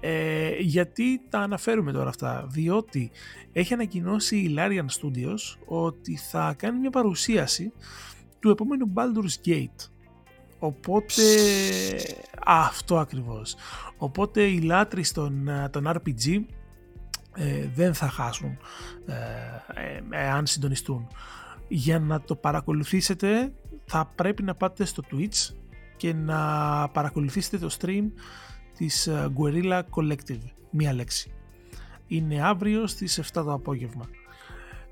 [0.00, 3.10] Ε, γιατί τα αναφέρουμε τώρα αυτά, διότι
[3.52, 7.72] έχει ανακοινώσει η Larian Studios ότι θα κάνει μια παρουσίαση
[8.40, 9.88] του επόμενου Baldur's Gate.
[10.58, 11.22] Οπότε,
[12.44, 13.56] αυτό ακριβώς.
[13.96, 16.44] Οπότε οι λάτρεις των, ε, των RPG
[17.40, 18.58] ε, δεν θα χάσουν
[19.06, 19.14] ε,
[19.80, 21.06] ε, εάν συντονιστούν.
[21.68, 23.52] Για να το παρακολουθήσετε
[23.88, 25.54] θα πρέπει να πάτε στο Twitch
[25.96, 26.38] και να
[26.88, 28.04] παρακολουθήσετε το stream
[28.76, 30.42] της ε, Guerrilla Collective.
[30.70, 31.32] Μία λέξη.
[32.06, 34.08] Είναι αύριο στις 7 το απόγευμα.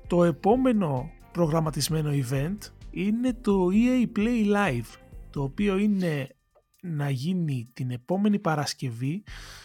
[0.07, 2.57] Το επόμενο προγραμματισμένο event
[2.91, 4.97] είναι το EA Play Live
[5.29, 6.29] το οποίο είναι
[6.81, 9.23] να γίνει την επόμενη Παρασκευή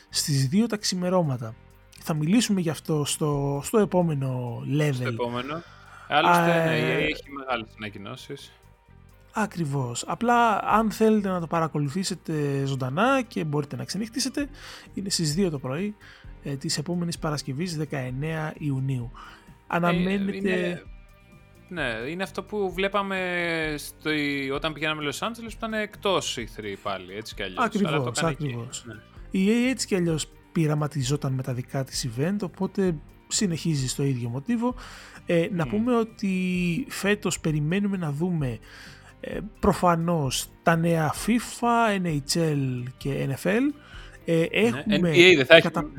[0.08, 1.54] στις 2 τα ξημερώματα.
[1.98, 4.94] Θα μιλήσουμε γι' αυτό στο, στο επόμενο level.
[4.94, 5.62] Στο επόμενο.
[6.08, 8.52] Άλλωστε, Α, ναι, ε, έχει μεγάλες ανακοινώσεις.
[9.34, 10.04] Ακριβώς.
[10.06, 14.48] Απλά αν θέλετε να το παρακολουθήσετε ζωντανά και μπορείτε να ξενυχτήσετε,
[14.94, 15.94] είναι στις 2 το πρωί
[16.42, 17.94] ε, της επόμενης Παρασκευής 19
[18.58, 19.12] Ιουνίου.
[19.66, 20.36] Αναμένετε...
[20.52, 20.82] Ε, είναι-
[21.68, 23.18] Ναι, είναι αυτό που βλέπαμε
[23.78, 24.10] στο,
[24.54, 27.64] όταν πηγαίναμε Los Angeles που ήταν εκτός E3 πάλι, έτσι κι αλλιώς.
[27.64, 28.44] Ακριβώς, Αλλά το έκανε εκεί.
[28.44, 28.84] ακριβώς.
[28.86, 28.94] Ναι.
[29.30, 32.94] Η EA έτσι κι αλλιώς πειραματιζόταν με τα δικά της event, οπότε
[33.28, 34.74] συνεχίζει στο ίδιο μοτίβο.
[35.26, 35.70] Ε, να Μμ.
[35.70, 36.30] πούμε ότι
[36.88, 38.58] φέτος περιμένουμε να δούμε
[39.24, 43.60] Ε, προφανώς τα νέα FIFA, NHL και NFL.
[44.24, 45.62] Ε, έχουμε NBA δεν θα έχει.
[45.70, 45.90] κατα-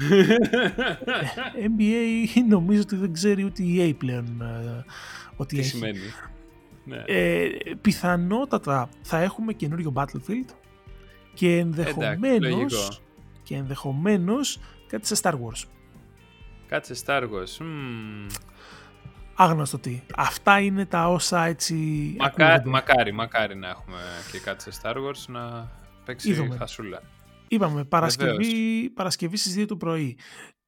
[1.59, 4.83] Ε, NBA νομίζω ότι δεν ξέρει ούτε η EA πλέον ε,
[5.35, 5.69] ότι Τι έχει.
[5.69, 5.97] σημαίνει.
[6.85, 7.03] Ναι.
[7.05, 7.47] Ε,
[7.81, 10.53] πιθανότατα θα έχουμε καινούριο Battlefield
[11.33, 12.87] και ενδεχομένως, λογικό.
[13.43, 15.63] και ενδεχομένως κάτι σε Star Wars.
[16.67, 17.57] Κάτσε Star Wars.
[17.59, 18.25] Μμμ.
[19.43, 20.01] Άγνωστο τι.
[20.15, 21.73] Αυτά είναι τα όσα έτσι
[22.19, 22.69] Μακά, ακούγονται.
[22.69, 23.97] μακάρι, μακάρι να έχουμε
[24.31, 25.71] και κάτι σε Star Wars να
[26.05, 26.55] παίξει Είδαμε.
[26.55, 27.01] χασούλα.
[27.47, 30.17] Είπαμε, Παρασκευή, Παρασκευή στις 2 το πρωί.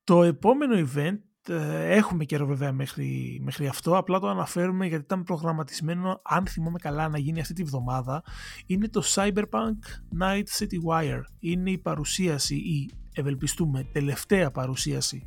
[0.03, 1.17] Το επόμενο event,
[1.49, 6.79] ε, έχουμε καιρό βέβαια μέχρι, μέχρι αυτό, απλά το αναφέρουμε γιατί ήταν προγραμματισμένο, αν θυμάμαι
[6.79, 8.23] καλά, να γίνει αυτή τη βδομάδα,
[8.65, 9.79] είναι το Cyberpunk
[10.21, 11.21] Night City Wire.
[11.39, 15.25] Είναι η παρουσίαση, η ευελπιστούμε τελευταία παρουσίαση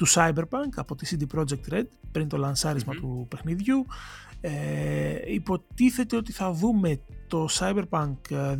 [0.00, 3.00] του Cyberpunk από τη CD Projekt Red πριν το λανσαρισμα Μμμ.
[3.00, 3.86] του παιχνιδιού.
[4.40, 8.56] Ε, υποτίθεται ότι θα δούμε το Cyberpunk ε,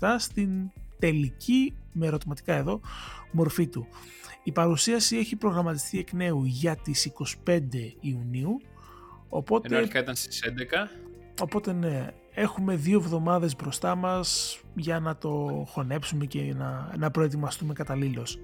[0.00, 2.80] 2077 στην τελική, με ερωτηματικά εδώ,
[3.30, 3.86] μορφή του.
[4.42, 7.12] Η παρουσίαση έχει προγραμματιστεί εκ νέου για τις
[7.46, 7.58] 25
[8.00, 8.60] Ιουνίου, Ενώ
[9.28, 10.88] οπότε, αρχικά ήταν στις 11.
[11.42, 17.72] οπότε ναι, έχουμε δύο εβδομάδες μπροστά μας για να το χωνέψουμε και να, να προετοιμαστούμε
[17.72, 18.38] καταλήλως.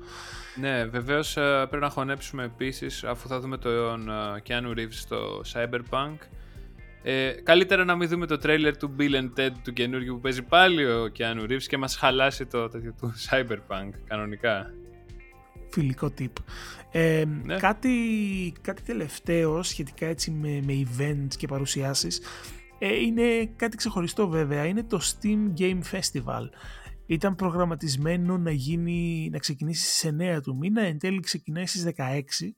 [0.61, 1.33] Ναι, βεβαίως
[1.69, 4.13] πρέπει να χωνέψουμε επίσης αφού θα δούμε τον ε,
[4.49, 6.17] Keanu Reeves στο Cyberpunk.
[7.03, 10.43] Ε, καλύτερα να μην δούμε το τρέιλερ του Bill and Ted του καινούργιου που παίζει
[10.43, 14.73] πάλι ο Keanu Reeves και μας χαλάσει το τέτοιο του Cyberpunk κανονικά.
[15.71, 16.33] φιλικό tip.
[16.91, 17.57] Ε, Ναι.
[17.57, 17.91] κάτι,
[18.61, 22.21] κάτι τελευταίο σχετικά έτσι με, με events και παρουσιάσεις
[22.83, 26.49] ε, είναι κάτι ξεχωριστό βέβαια, είναι το Steam Game Festival.
[27.07, 32.55] Ήταν προγραμματισμένο να, γίνει, να ξεκινήσει στις 9 του μήνα, εν τέλει ξεκινάει στις 16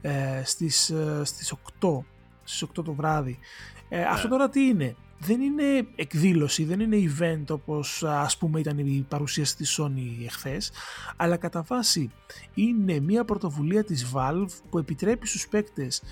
[0.00, 2.04] ε, στις, ε, στις 8
[2.44, 3.38] στις 8 το βράδυ.
[3.88, 8.78] Ε, Αυτό τώρα τι είναι; Δεν είναι εκδήλωση, δεν είναι event όπως ας πούμε ήταν
[8.78, 10.72] η παρουσίαση της Sony εχθές,
[11.16, 12.10] αλλά κατά βάση
[12.54, 16.02] είναι μια πρωτοβουλία της Valve που επιτρέπει στους παίκτες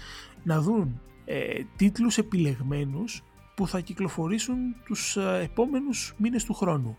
[0.43, 3.23] να δουν ε, τίτλους επιλεγμένους
[3.57, 6.99] που θα κυκλοφορήσουν τους ε, επόμενους μήνες του χρόνου.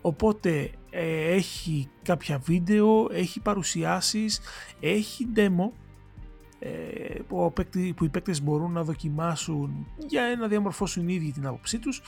[0.00, 4.40] Οπότε ε, έχει κάποια βίντεο, έχει παρουσιάσεις,
[4.80, 5.70] έχει demo
[6.58, 6.68] ε,
[7.28, 11.46] που, ο παίκτη- που οι παίκτες μπορούν να δοκιμάσουν για να διαμορφώσουν οι ίδιοι την
[11.46, 12.00] άποψή τους.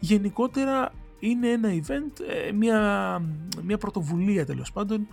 [0.00, 3.22] Γενικότερα είναι ένα event, ε, μια,
[3.62, 5.06] μια πρωτοβουλία τέλος πάντων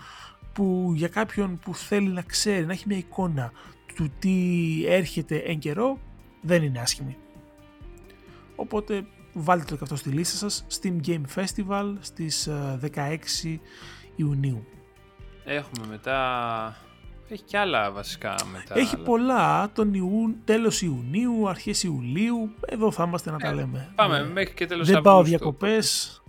[0.53, 3.51] που για κάποιον που θέλει να ξέρει, να έχει μια εικόνα
[3.95, 4.37] του τι
[4.85, 5.99] έρχεται εν καιρό,
[6.41, 7.17] δεν είναι άσχημη.
[8.55, 13.57] Οπότε βάλτε το και αυτό στη λίστα σας, Steam Game Festival στις ε, 16
[14.15, 14.65] Ιουνίου.
[15.45, 16.17] Έχουμε μετά...
[17.29, 18.77] Έχει και άλλα βασικά μετά.
[18.77, 23.53] Έχει αλλά- πολλά, τον Ιού, τέλος Ιουνίου, αρχές Ιουλίου, εδώ θα είμαστε να τα Ε,
[23.53, 23.91] λέμε.
[23.95, 25.37] Πάμε Ε, μέχρι μέχρι και τέλος δεν πάω Αυγούστου.
[25.37, 26.21] διακοπές,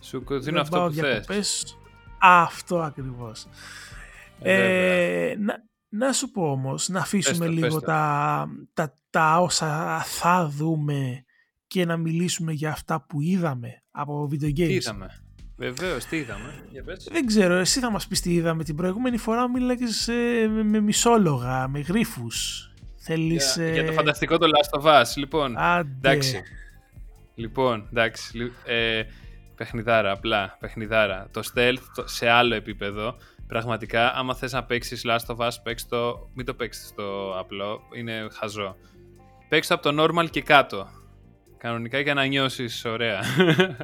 [0.00, 1.02] Σου δίνω δεν αυτό πάω που θες.
[1.10, 1.78] διακοπές.
[2.20, 3.46] Αυτό ακριβώς.
[4.42, 5.30] Ε, βέβαια.
[5.30, 5.54] Ε, να,
[5.88, 7.86] να σου πω όμως, να αφήσουμε το, πες λίγο το.
[7.86, 11.24] τα, τα, τα όσα θα δούμε
[11.76, 14.54] και να μιλήσουμε για αυτά που είδαμε από video games.
[14.54, 15.06] Τι είδαμε;
[15.56, 17.08] Βεβαίως, τι είδαμε; Για πες.
[17.12, 20.80] Δεν ξέρω, εσύ θα μας πεις τι είδαμε την προηγούμενη φορά μίλαγες ε, με, με
[20.80, 22.70] μισόλογα, με γρίφους.
[22.96, 23.54] Θέλεις...
[23.56, 25.04] Για, ε, για το φανταστικό το Last of Us.
[25.16, 25.90] Λοιπόν, Άντε.
[25.96, 26.42] εντάξει.
[27.34, 28.36] Λοιπόν, εντάξει.
[28.36, 29.02] λι- Ε,
[29.56, 30.56] παιχνιδάρα, απλά.
[30.60, 31.28] Παιχνιδάρα.
[31.32, 33.16] Το stealth το- σε άλλο επίπεδο.
[33.46, 37.80] Πραγματικά, άμα θες να παίξεις Last of Us, παίξ το, μην το παίξεις στο απλό.
[37.96, 38.76] Είναι χαζό.
[39.48, 40.88] Παίξ το από το normal και κάτω.
[41.58, 43.20] Κανονικά για να νιώσεις ωραία.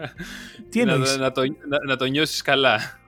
[0.70, 3.00] Τι να, εννοείς; να, το, να, να το νιώσεις καλά.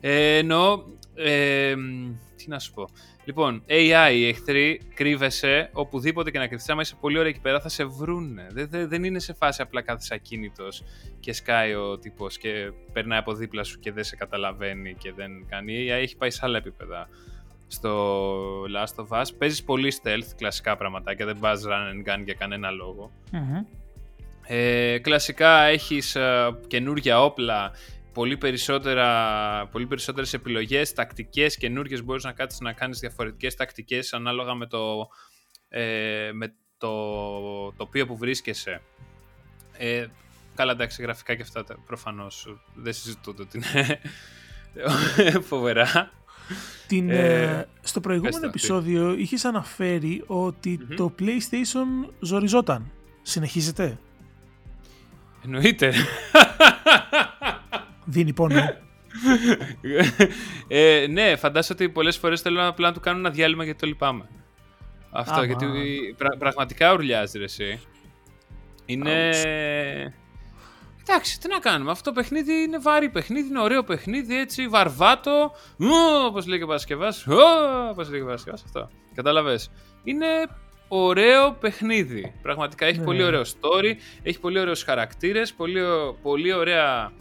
[0.00, 0.82] Ε, εννοώ,
[1.14, 2.88] ε, μ, τι να σου πω.
[3.24, 6.68] Λοιπόν, AI, οι εχθροί, κρύβεσαι οπουδήποτε και να κρυφτείς.
[6.68, 8.46] Άμα είσαι πολύ ώρα εκεί πέρα θα σε βρούνε.
[8.50, 10.82] Δεν, δεν, δεν είναι σε φάση απλά κάθεσαι ακίνητος
[11.20, 15.46] και σκάει ο τύπος και περνάει από δίπλα σου και δεν σε καταλαβαίνει και δεν
[15.48, 15.72] κάνει.
[15.72, 17.08] Η AI έχει πάει σε άλλα επίπεδα
[17.66, 19.26] στο Last of Us.
[19.38, 23.10] Παίζεις πολύ stealth, κλασικά πραγματάκια, δεν πας run and gun για κανένα λόγο.
[23.32, 23.64] Μμμ.
[24.48, 27.70] Ε, κλασικά έχεις ε, καινούργια όπλα,
[28.12, 34.54] πολύ, περισσότερα, πολύ περισσότερες επιλογές, τακτικές καινούργιες μπορείς να κάτσεις να κάνεις διαφορετικές τακτικές ανάλογα
[34.54, 35.08] με το,
[35.68, 36.92] ε, με το
[37.72, 38.80] τοπίο που βρίσκεσαι.
[39.78, 40.06] Ε,
[40.54, 44.00] καλά εντάξει γραφικά και αυτά τα- προφανώς δεν συζητώ το ότι είναι
[45.48, 46.10] φοβερά.
[46.86, 48.58] Την, Ε, ε, στο προηγούμενο πες τα, τι.
[48.58, 50.96] επεισόδιο είχες αναφέρει ότι Μμμ.
[50.96, 52.90] το PlayStation ζοριζόταν.
[53.22, 53.98] Συνεχίζεται;
[55.46, 55.92] Εννοείται.
[58.04, 58.60] Δίνει πόνο.
[60.68, 63.78] ε, ναι, φαντάζομαι ότι πολλές φορές θέλω να απλά να του κάνω ένα διάλειμμα γιατί
[63.78, 64.28] το λυπάμαι.
[65.10, 65.44] Αυτό, Άμα.
[65.44, 65.66] γιατί
[66.18, 67.80] πρα- πραγματικά ουρλιάζει ρε εσύ.
[68.86, 69.30] Είναι...
[71.08, 71.90] Εντάξει, τι να κάνουμε.
[71.90, 75.52] Αυτό το παιχνίδι είναι βαρύ παιχνίδι, είναι ωραίο παιχνίδι, έτσι, βαρβάτο.
[76.26, 77.08] Όπως λέει και ο Παρασκευά.
[77.90, 78.90] Όπως λέει και ο Παρασκευά, αυτό.
[79.14, 79.58] Κατάλαβε.
[80.04, 80.26] Είναι
[80.88, 82.32] ωραίο παιχνίδι.
[82.42, 83.04] Πραγματικά έχει Ναι.
[83.04, 85.80] πολύ ωραίο story, έχει πολύ ωραίους χαρακτήρες, πολύ,
[86.22, 87.12] πολύ ωραία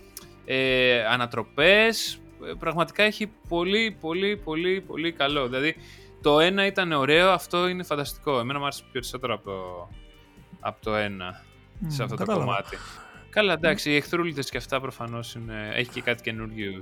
[0.45, 2.19] ε, ανατροπές.
[2.49, 5.45] Ε, Πραγματικά έχει πολύ, πολύ, πολύ, πολύ καλό.
[5.47, 5.75] Δηλαδή,
[6.21, 8.39] το ένα ήταν ωραίο, αυτό είναι φανταστικό.
[8.39, 9.89] Εμένα μου άρεσε περισσότερο από το,
[10.59, 11.43] από το ένα,
[11.79, 12.45] Μμ, σε αυτό κατάλαβα.
[12.45, 12.77] το κομμάτι.
[13.29, 16.79] Καλά, εντάξει, οι εχθρούλητες και αυτά προφανώς είναι, έχει και κάτι καινούριου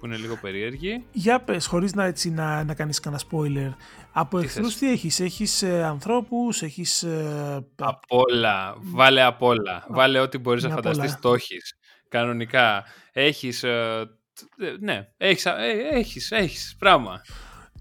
[0.00, 1.04] που είναι λίγο περίεργοι.
[1.12, 3.74] Για πες, χωρίς να, έτσι, να, να κάνεις κανένα spoiler.
[4.12, 7.02] Από Τι εχθρούς θες; τι έχεις, έχεις ε, ανθρώπους, έχεις...
[7.02, 8.74] Ε, Απ' όλα.
[8.80, 9.84] Βάλε απ' όλα.
[9.88, 11.20] Βάλε ό,τι μπορείς να είναι απ' φανταστείς όλα.
[11.22, 11.74] το έχεις.
[12.08, 12.84] Κανονικά.
[13.12, 13.62] Έχεις...
[13.62, 15.08] ε, τ- ε, ναι.
[15.16, 15.52] Έχεις, ε,
[15.92, 17.20] έχεις, έχεις πράγμα.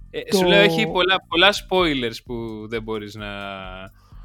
[0.09, 3.27] Ε, Το- Σου λέω έχει πολλά, πολλά spoilers που δεν μπορείς να,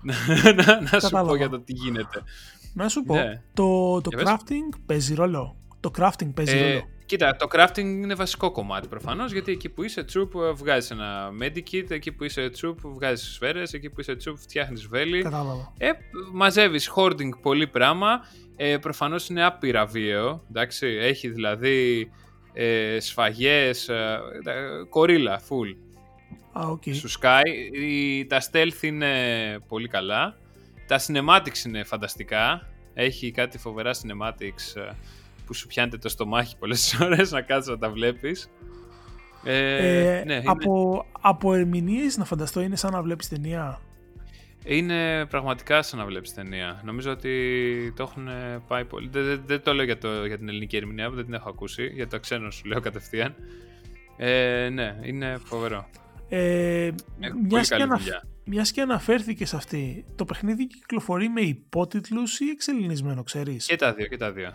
[0.03, 0.15] να,
[0.55, 1.37] να, να σου πω Κατάλαβα.
[1.37, 2.23] για το τι γίνεται.
[2.75, 3.43] να σου πω, Ναι.
[3.55, 4.27] το, το Για πες.
[4.35, 5.57] crafting παίζει ρόλο.
[5.81, 6.83] Το crafting παίζει Ε, ρόλο.
[7.13, 11.31] Κοίτα, το crafting είναι βασικό κομμάτι προφανώς, γιατί εκεί που είσαι τσουπ ε, βγάζεις ένα
[11.43, 15.23] medikit, εκεί που είσαι τσουπ βγάζεις σφαίρες, εκεί που είσαι τσουπ φτιάχνεις βέλη.
[15.23, 15.73] Κατάλαβα.
[15.79, 15.91] Ε,
[16.33, 18.21] μαζεύεις hoarding πολύ πράγμα.
[18.57, 20.45] Ε, προφανώς είναι άπειρα βίαιο.
[20.49, 22.11] Εντάξει, έχει δηλαδή
[22.53, 25.77] ε, σφαγές, ε, ε, κορίλα, full.
[26.53, 26.83] Α, οκ.
[26.93, 27.71] Σου σκάει.
[27.73, 29.09] Η- τα stealth είναι
[29.69, 30.37] πολύ καλά.
[30.87, 32.67] Τα cinematics είναι φανταστικά.
[32.95, 34.91] Έχει κάτι φοβερά cinematics ε,
[35.47, 38.51] που σου πιάνεται το στομάχι πολλές ώρες να κάτσεις να τα βλέπεις.
[39.45, 43.81] Ε, Ε, ναι, είναι- από, από ερμηνείες να φανταστώ είναι σαν να βλέπεις ταινία;
[44.65, 46.81] Είναι πραγματικά σαν να βλέπεις ταινία.
[46.85, 48.29] Νομίζω ότι το έχουν
[48.69, 49.09] πάει πολύ.
[49.13, 51.49] Δεν, δεν, δεν το λέω για, το, για την ελληνική ερμηνεία, που δεν την έχω
[51.49, 51.87] ακούσει.
[51.95, 53.35] Για το ξένο σου λέω κατευθείαν.
[54.17, 55.89] Ε, ναι, είναι φοβερό.
[56.29, 56.85] Ε,
[57.21, 57.97] Έχουν πολύ μιας, και καλή ανα...
[57.97, 58.23] δουλειά.
[58.45, 63.93] μιας και αναφέρθηκες σε αυτή, το παιχνίδι κυκλοφορεί με υπότιτλους ή εξελινισμένο, ξέρεις; Και τα
[63.93, 64.53] δύο, και τα δύο.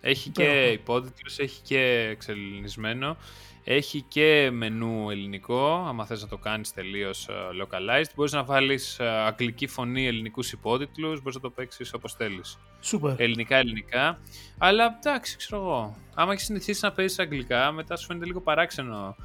[0.00, 0.72] Έχει και Υπέροχο.
[0.72, 3.16] υπότιτλους, έχει και εξελινισμένο.
[3.64, 7.32] Έχει και μενού ελληνικό, άμα θες να το κάνεις τελείως ε,
[7.62, 8.10] localized.
[8.14, 12.58] Μπορείς να βάλεις ε, αγγλική φωνή, ελληνικούς υπότιτλους, μπορείς να το παίξεις όπως θέλεις.
[12.80, 13.20] Σούπερ.
[13.20, 14.18] ελληνικά ελληνικά.
[14.58, 15.96] Αλλά εντάξει, ξέρω εγώ.
[16.14, 19.16] Άμα έχεις συνηθίσει να παίζεις αγγλικά, μετά σου φαίνεται λίγο παράξενο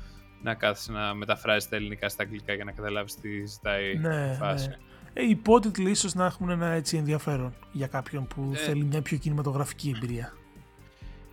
[0.42, 4.38] να κάθεσαι να μεταφράζεις τα ελληνικά στα αγγλικά για να καταλάβεις τι ζητάει Ναι, η
[4.38, 4.68] φάση.
[4.68, 4.76] ναι.
[5.14, 8.58] Ε, οι υπότιτλοι ίσως να έχουν ένα έτσι ενδιαφέρον για κάποιον που Ε.
[8.58, 10.34] θέλει μια πιο κινηματογραφική εμπειρία.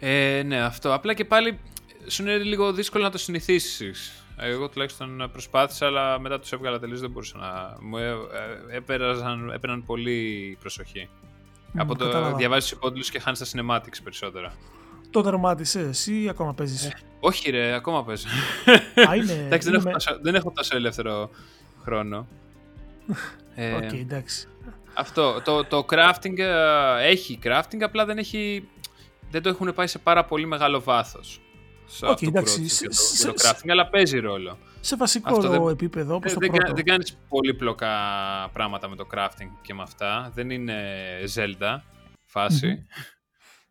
[0.04, 0.94] Ε, ναι, αυτό.
[0.94, 1.58] Απλά και πάλι
[2.06, 4.12] σου είναι λίγο δύσκολο να το συνηθίσεις.
[4.36, 7.76] Εγώ τουλάχιστον προσπάθησα, αλλά μετά τους έβγαλα τελείως δεν μπορούσα να.
[7.80, 8.08] Μου ε,
[8.70, 11.08] ε, έπαιρναν, έπαιρναν πολύ προσοχή.
[11.72, 12.36] Μμ, Από το κατάλαβα.
[12.36, 14.52] διαβάζεις τους υπότιτλους και χάνεις τα cinematics περισσότερα.
[15.10, 18.26] Το τερμάτισες ή ακόμα παίζεις; Ε, Όχι, ρε, ακόμα παίζω.
[19.08, 19.32] Α, είναι...
[19.46, 21.30] Εντάξει, δεν, είναι έχω με- τόσο, δεν έχω τόσο ελεύθερο
[21.82, 22.26] χρόνο.
[23.54, 24.46] ε, Οκ, εντάξει.
[24.94, 25.40] Αυτό.
[25.44, 28.68] Το, το crafting ε, έχει crafting, απλά δεν έχει.
[29.32, 31.40] Δεν το έχουν πάει σε πάρα πολύ μεγάλο βάθος.
[31.86, 34.18] Σε Οκ, αυτό που εντάξει, ρώτησες σε- για το, σε- για το crafting, αλλά παίζει
[34.18, 34.58] ρόλο.
[34.80, 36.74] Σε βασικό Αυτό δεν- επίπεδο, όπως Ε, το δεν, κα- πρώτο.
[36.74, 37.88] δεν κάνεις πολύπλοκα
[38.52, 40.30] πράγματα με το crafting και με αυτά.
[40.34, 40.84] Δεν είναι
[41.34, 41.80] Zelda
[42.26, 42.86] φάση.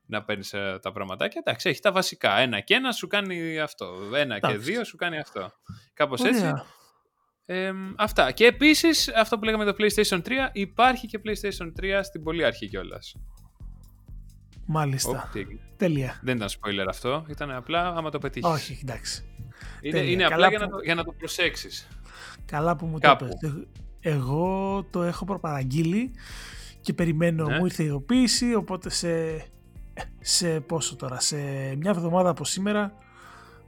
[0.06, 0.50] Να παίρνεις
[0.82, 1.42] τα πραγματάκια.
[1.46, 2.38] Εντάξει, έχει τα βασικά.
[2.38, 3.94] Ένα και ένα σου κάνει αυτό.
[4.14, 4.72] Ένα και Εντάξει.
[4.72, 5.52] δύο σου κάνει αυτό.
[5.94, 6.42] Κάπως έτσι.
[6.42, 6.66] Ωραία.
[7.46, 8.32] Ε, αυτά.
[8.32, 12.68] Και επίσης, αυτό που λέγαμε το PlayStation 3, υπάρχει και PlayStation 3 στην πολύ αρχή
[12.68, 13.16] κιόλας.
[14.72, 15.30] Μάλιστα.
[15.78, 16.20] Τέλεια.
[16.24, 17.26] Δεν ήταν spoiler αυτό.
[17.28, 18.50] Ήταν απλά άμα το πετύχεις.
[18.50, 19.24] Όχι, εντάξει.
[19.82, 20.12] Είναι, τέλεια.
[20.12, 21.88] είναι Καλά απλά για να, που- το, για να το προσέξεις.
[22.46, 23.26] Καλά που μου το Κάπου.
[23.26, 23.52] είπες.
[23.52, 23.68] Ε-
[24.10, 26.12] Εγώ το έχω προπαραγγείλει
[26.82, 27.58] και περιμένω, Ναι.
[27.58, 29.44] μου ήρθε η ειδοποίηση, οπότε σε,
[30.20, 31.36] σε πόσο τώρα, σε
[31.76, 32.94] μια εβδομάδα από σήμερα,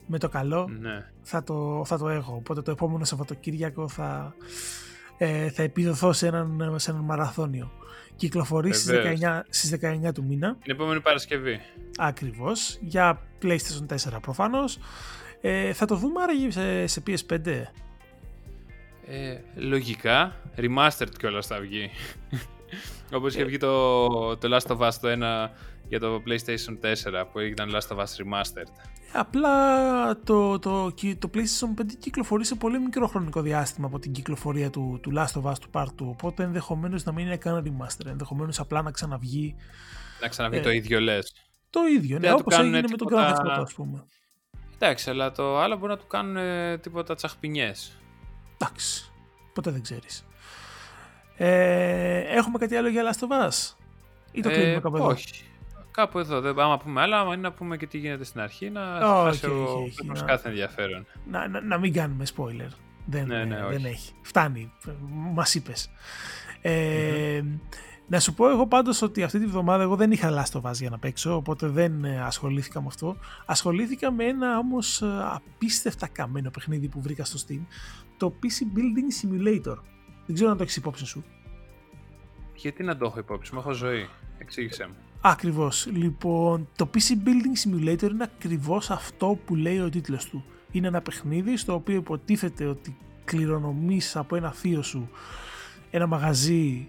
[0.07, 1.09] με το καλό, Ναι.
[1.21, 2.33] θα το, θα το έχω.
[2.35, 4.35] Οπότε το επόμενο Σαββατοκύριακο θα,
[5.17, 7.71] ε, θα επιδοθώ σε έναν, σε έναν μαραθώνιο.
[8.15, 9.19] Κυκλοφορεί στις Βεβαίως.
[9.19, 11.59] 19, στις 19 του μήνα, Την επόμενη Παρασκευή.
[11.97, 14.77] ακριβώς, για PlayStation 4 προφανώς.
[15.41, 17.47] Ε, θα το δούμε άραγε σε, σε PS5.
[19.07, 20.35] Ε, λογικά.
[20.57, 21.89] Remastered κιόλας θα βγει.
[23.13, 25.49] Όπως είχε βγει το, το Last of Us το 1
[25.97, 28.67] για το PlayStation 4 που ήταν Last of Us Remastered.
[29.13, 34.11] Απλά το, το, κυ- το PlayStation 5 κυκλοφορεί σε πολύ μικρό χρονικό διάστημα από την
[34.11, 35.87] κυκλοφορία του, του Last of Us του Part 2.
[35.99, 38.05] Οπότε ενδεχομένως να μην είναι καν remaster.
[38.05, 39.55] Ενδεχομένως απλά να ξαναβγεί
[40.21, 41.33] Να ξαναβγεί Ε, το ίδιο λες.
[41.69, 42.19] το ίδιο.
[42.19, 44.03] Ναι, Δεν θα του όπω κάνουνε έγινε με τον τίποτα- Grand Theft Auto, ας πούμε.
[44.75, 47.97] Εντάξει, αλλά το άλλο μπορεί να του κάνουν ε, τίποτα τσαχπινιές.
[48.57, 49.11] Εντάξει.
[49.53, 50.25] Ποτέ δεν ξέρεις.
[51.37, 53.73] Ε, έχουμε κάτι άλλο για Last of Us;
[54.31, 55.43] Ή το κλείνουμε κάπου εδώ; Ε, όχι.
[55.93, 56.41] Κάπου εδώ.
[56.41, 59.25] Δεν, άμα πούμε άλλα, άμα είναι να πούμε και τι γίνεται στην αρχή, να Όχι,
[59.39, 61.05] χάσει ο όχι, όχι, κόσμος να- κάθε ενδιαφέρον.
[61.27, 62.69] Να, να, να μην κάνουμε spoiler.
[63.05, 63.71] Δεν, Ναι, ναι, ε, όχι.
[63.75, 64.13] δεν έχει.
[64.21, 64.71] Φτάνει.
[65.33, 65.89] Μας είπες.
[66.61, 67.41] Ε,
[68.07, 70.89] Να σου πω εγώ πάντως ότι αυτή τη βδομάδα εγώ δεν είχα λάστο βάζ για
[70.89, 73.17] να παίξω, οπότε δεν ε, ασχολήθηκα με αυτό.
[73.45, 77.59] Ασχολήθηκα με ένα όμως ε, απίστευτα καμένο παιχνίδι που βρήκα στο Steam,
[78.17, 79.77] το PC Building Simulator.
[80.25, 81.23] Δεν ξέρω αν το έχεις υπόψη σου.
[82.55, 84.09] Γιατί να το έχω υπόψη μου, έχω ζωή.
[84.37, 84.95] Εξήγησέ μου.
[85.25, 85.87] Ακριβώς.
[85.91, 90.43] Λοιπόν, το PC Building Simulator είναι ακριβώς αυτό που λέει ο τίτλος του.
[90.71, 95.09] Είναι ένα παιχνίδι στο οποίο υποτίθεται ότι κληρονομείς από ένα θείο σου
[95.91, 96.87] ένα μαγαζί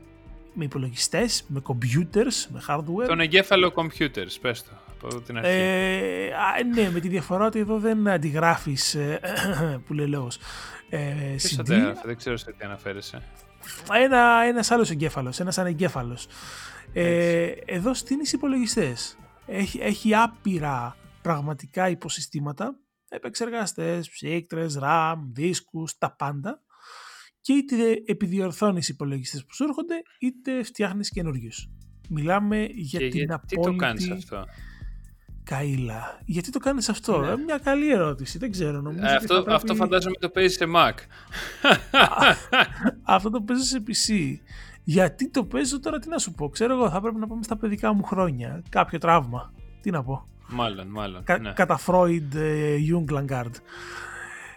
[0.54, 3.06] με υπολογιστές, με computers, με hardware.
[3.06, 4.70] Τον εγκέφαλο computers, πες το,
[5.02, 5.50] από την αρχή.
[5.50, 6.30] Ε,
[6.74, 9.20] ναι, με τη διαφορά ότι εδώ δεν αντιγράφεις, ε,
[9.86, 10.38] που λέει λόγος,
[10.88, 11.94] ε, CD.
[12.04, 13.22] δεν ξέρω σε τι αναφέρεσαι.
[13.92, 16.26] Ένα, ένας άλλος εγκέφαλος, ένας ανεγκέφαλος.
[16.94, 19.18] Ε, εδώ στείνεις υπολογιστές.
[19.46, 22.78] Έχει, έχει άπειρα πραγματικά υποσυστήματα,
[23.08, 26.62] επεξεργαστές, ψύκτρες, RAM, δίσκους, τα πάντα
[27.40, 31.68] και είτε επιδιορθώνεις υπολογιστές που σου έρχονται είτε φτιάχνεις καινούριους.
[32.08, 33.78] Μιλάμε για και την γιατί απόλυτη...
[33.78, 34.44] το κάνεις αυτό;
[35.50, 36.22] Καΐλα.
[36.24, 37.36] Γιατί το κάνεις αυτό, ναι.
[37.36, 38.80] μια καλή ερώτηση, δεν ξέρω.
[38.80, 39.52] Νομίζω ε, αυτό, πρέπει...
[39.52, 40.92] αυτό φαντάζομαι το παίζει σε Mac.
[43.02, 44.36] αυτό το παίζει σε PC.
[44.84, 46.48] Γιατί το παίζω τώρα, τι να σου πω.
[46.48, 48.62] Ξέρω εγώ, θα πρέπει να πάμε στα παιδικά μου χρόνια.
[48.68, 49.52] Κάποιο τραύμα.
[49.80, 50.26] Τι να πω.
[50.48, 51.24] Μάλλον, μάλλον.
[51.24, 51.52] Κα, ναι.
[51.52, 53.50] Κατά Freud, ε, Jung, Langard.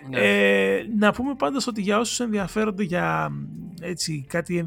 [0.10, 0.20] Ναι.
[0.20, 3.32] Ε, να πούμε πάντως ότι για όσους ενδιαφέρονται για,
[3.82, 4.66] έτσι, κάτι,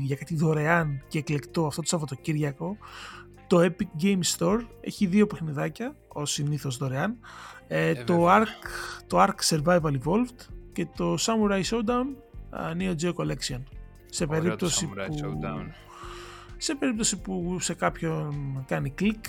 [0.00, 2.76] για κάτι δωρεάν και εκλεκτό αυτό το Σαββατοκύριακο
[3.48, 7.18] το Epic Game Store έχει δύο παιχνιδάκια ως συνήθως δωρεάν
[7.66, 8.46] ε, το, Ark,
[9.06, 12.06] το Ark Survival Evolved και το Samurai Showdown
[12.50, 13.62] uh, Neo Geo Collection
[14.10, 14.94] σε περίπτωση, που,
[16.56, 19.24] σε περίπτωση που σε κάποιον κάνει κλικ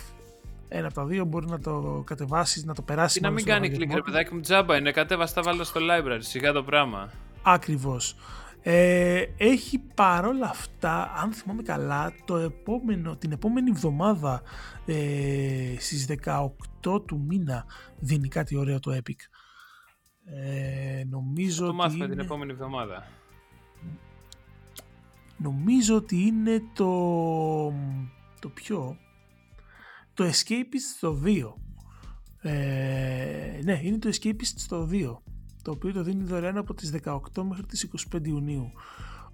[0.72, 3.16] ένα από τα δύο μπορεί να το κατεβάσεις, να το περάσεις.
[3.16, 4.90] Τι να μην κάνει κλικ, ρε παιδάκι μου, τζάμπα είναι.
[4.90, 7.10] Κατέβα τα βάλω στο library, σιγά το πράγμα.
[7.42, 8.16] Ακριβώς.
[8.62, 14.42] Ε, έχει παρόλα αυτά, αν θυμάμαι καλά, το επόμενο, την επόμενη εβδομάδα
[14.86, 17.64] ε, στις 18 του μήνα
[17.98, 19.20] δίνει κάτι ωραίο το Epic.
[20.24, 22.14] Ε, νομίζω το μάθουμε είναι...
[22.14, 23.06] την επόμενη εβδομάδα.
[25.42, 26.86] Νομίζω ότι είναι το...
[28.40, 28.96] το πιο
[30.14, 31.52] το Escapist στο 2.
[32.50, 35.16] Ε, ναι, είναι το Escapist στο 2,
[35.62, 38.72] το οποίο το δίνει δωρεάν από τις 18 μέχρι τις 25 Ιουνίου.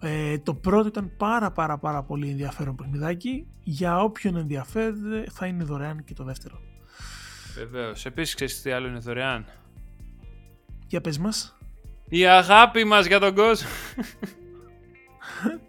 [0.01, 3.47] Ε, το πρώτο ήταν πάρα πάρα πάρα πολύ ενδιαφέρον παιχνιδάκι.
[3.63, 6.61] Για όποιον ενδιαφέρεται θα είναι δωρεάν και το δεύτερο.
[7.55, 8.07] Βεβαίως.
[8.07, 9.45] Επίσης, ξέρεις τι άλλο είναι δωρεάν;
[10.87, 11.59] Για πες μας.
[12.09, 13.69] Η αγάπη μας για τον κόσμο.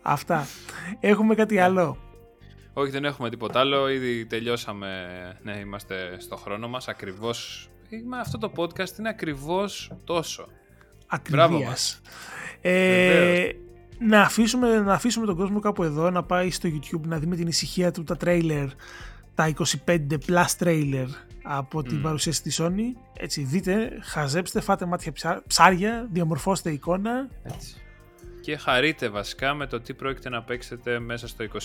[0.01, 0.47] Αυτά.
[0.99, 1.97] Έχουμε κάτι άλλο.
[2.80, 3.89] Όχι, δεν έχουμε τίποτα άλλο.
[3.89, 5.08] Ήδη τελειώσαμε.
[5.43, 6.88] Ναι, είμαστε στο χρόνο μας.
[6.88, 7.69] Ακριβώς.
[8.19, 10.47] Αυτό το podcast είναι ακριβώς τόσο.
[11.08, 11.99] Ακριβώς.
[12.62, 13.49] Ε,
[13.99, 17.36] να, αφήσουμε, να αφήσουμε τον κόσμο κάπου εδώ, να πάει στο YouTube να δει με
[17.36, 18.67] την ησυχία του τα τρέιλερ,
[19.36, 19.53] τα
[19.86, 21.08] 25 plus τρέιλερ
[21.43, 22.97] από την παρουσίαση της Sony.
[23.17, 25.13] Έτσι, δείτε, χαζέψτε, φάτε μάτια
[25.47, 27.30] ψάρια, διαμορφώστε εικόνα.
[27.43, 27.75] Έτσι
[28.48, 31.58] και χαρείτε βασικά με το τι πρόκειται να παίξετε μέσα στο 21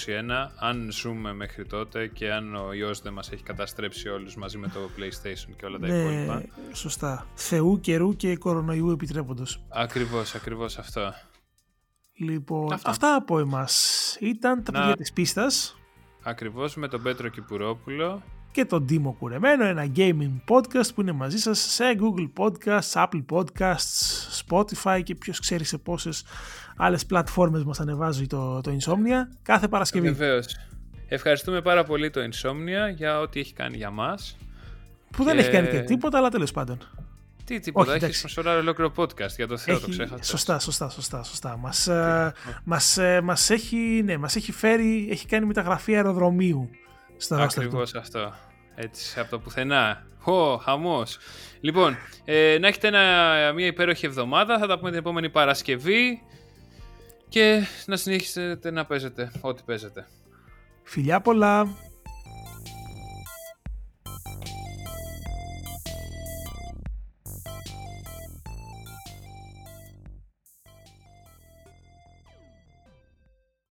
[0.58, 4.68] αν ζούμε μέχρι τότε και αν ο ιός δεν μας έχει καταστρέψει όλους μαζί με
[4.68, 6.42] το PlayStation και όλα τα ναι, υπόλοιπα.
[6.72, 7.26] σωστά.
[7.34, 9.62] Θεού, καιρού και κορονοϊού επιτρέποντος.
[9.68, 11.12] Ακριβώς, ακριβώς αυτό.
[12.14, 14.16] Λοιπόν, αυτά, αυτά από εμάς.
[14.20, 14.78] Ήταν τα να...
[14.78, 15.76] παιδιά της πίστας.
[16.22, 21.38] Ακριβώς με τον Πέτρο Κυπουρόπουλο και τον Τίμο Κουρεμένο, ένα gaming podcast που είναι μαζί
[21.38, 23.74] σας σε Google Podcasts, Apple Podcasts,
[24.46, 26.24] Spotify και ποιος ξέρει σε πόσες
[26.76, 30.10] άλλες πλατφόρμες μας ανεβάζει το, το Insomnia κάθε Παρασκευή.
[30.10, 30.56] Βεβαίως.
[31.08, 34.36] Ευχαριστούμε πάρα πολύ το Insomnia για ό,τι έχει κάνει για μας.
[35.10, 36.78] Που δεν έχει κάνει και τίποτα, αλλά τέλος πάντων.
[37.44, 39.84] Τι τίποτα, έχεις προσφορά ολόκληρο podcast για το Θεό, έχει...
[39.84, 40.22] το ξέχασα.
[40.22, 41.22] Σωστά, σωστά, σωστά.
[41.22, 41.56] σωστά.
[41.56, 42.32] Μας, ε,
[42.64, 46.70] μας, ε, μας, έχει, ναι, μας έχει φέρει, έχει κάνει μεταγραφή αεροδρομίου
[47.22, 48.34] στο Ακριβώς αυτό.
[48.74, 50.06] Έτσι, από το πουθενά.
[50.18, 51.18] Χω, χαμός.
[51.60, 54.58] Λοιπόν, ε, να έχετε ένα, μια υπέροχη εβδομάδα.
[54.58, 56.22] Θα τα πούμε την επόμενη Παρασκευή.
[57.28, 60.06] Και να συνεχίσετε να παίζετε ό,τι παίζετε.
[60.82, 61.76] Φιλιά πολλά.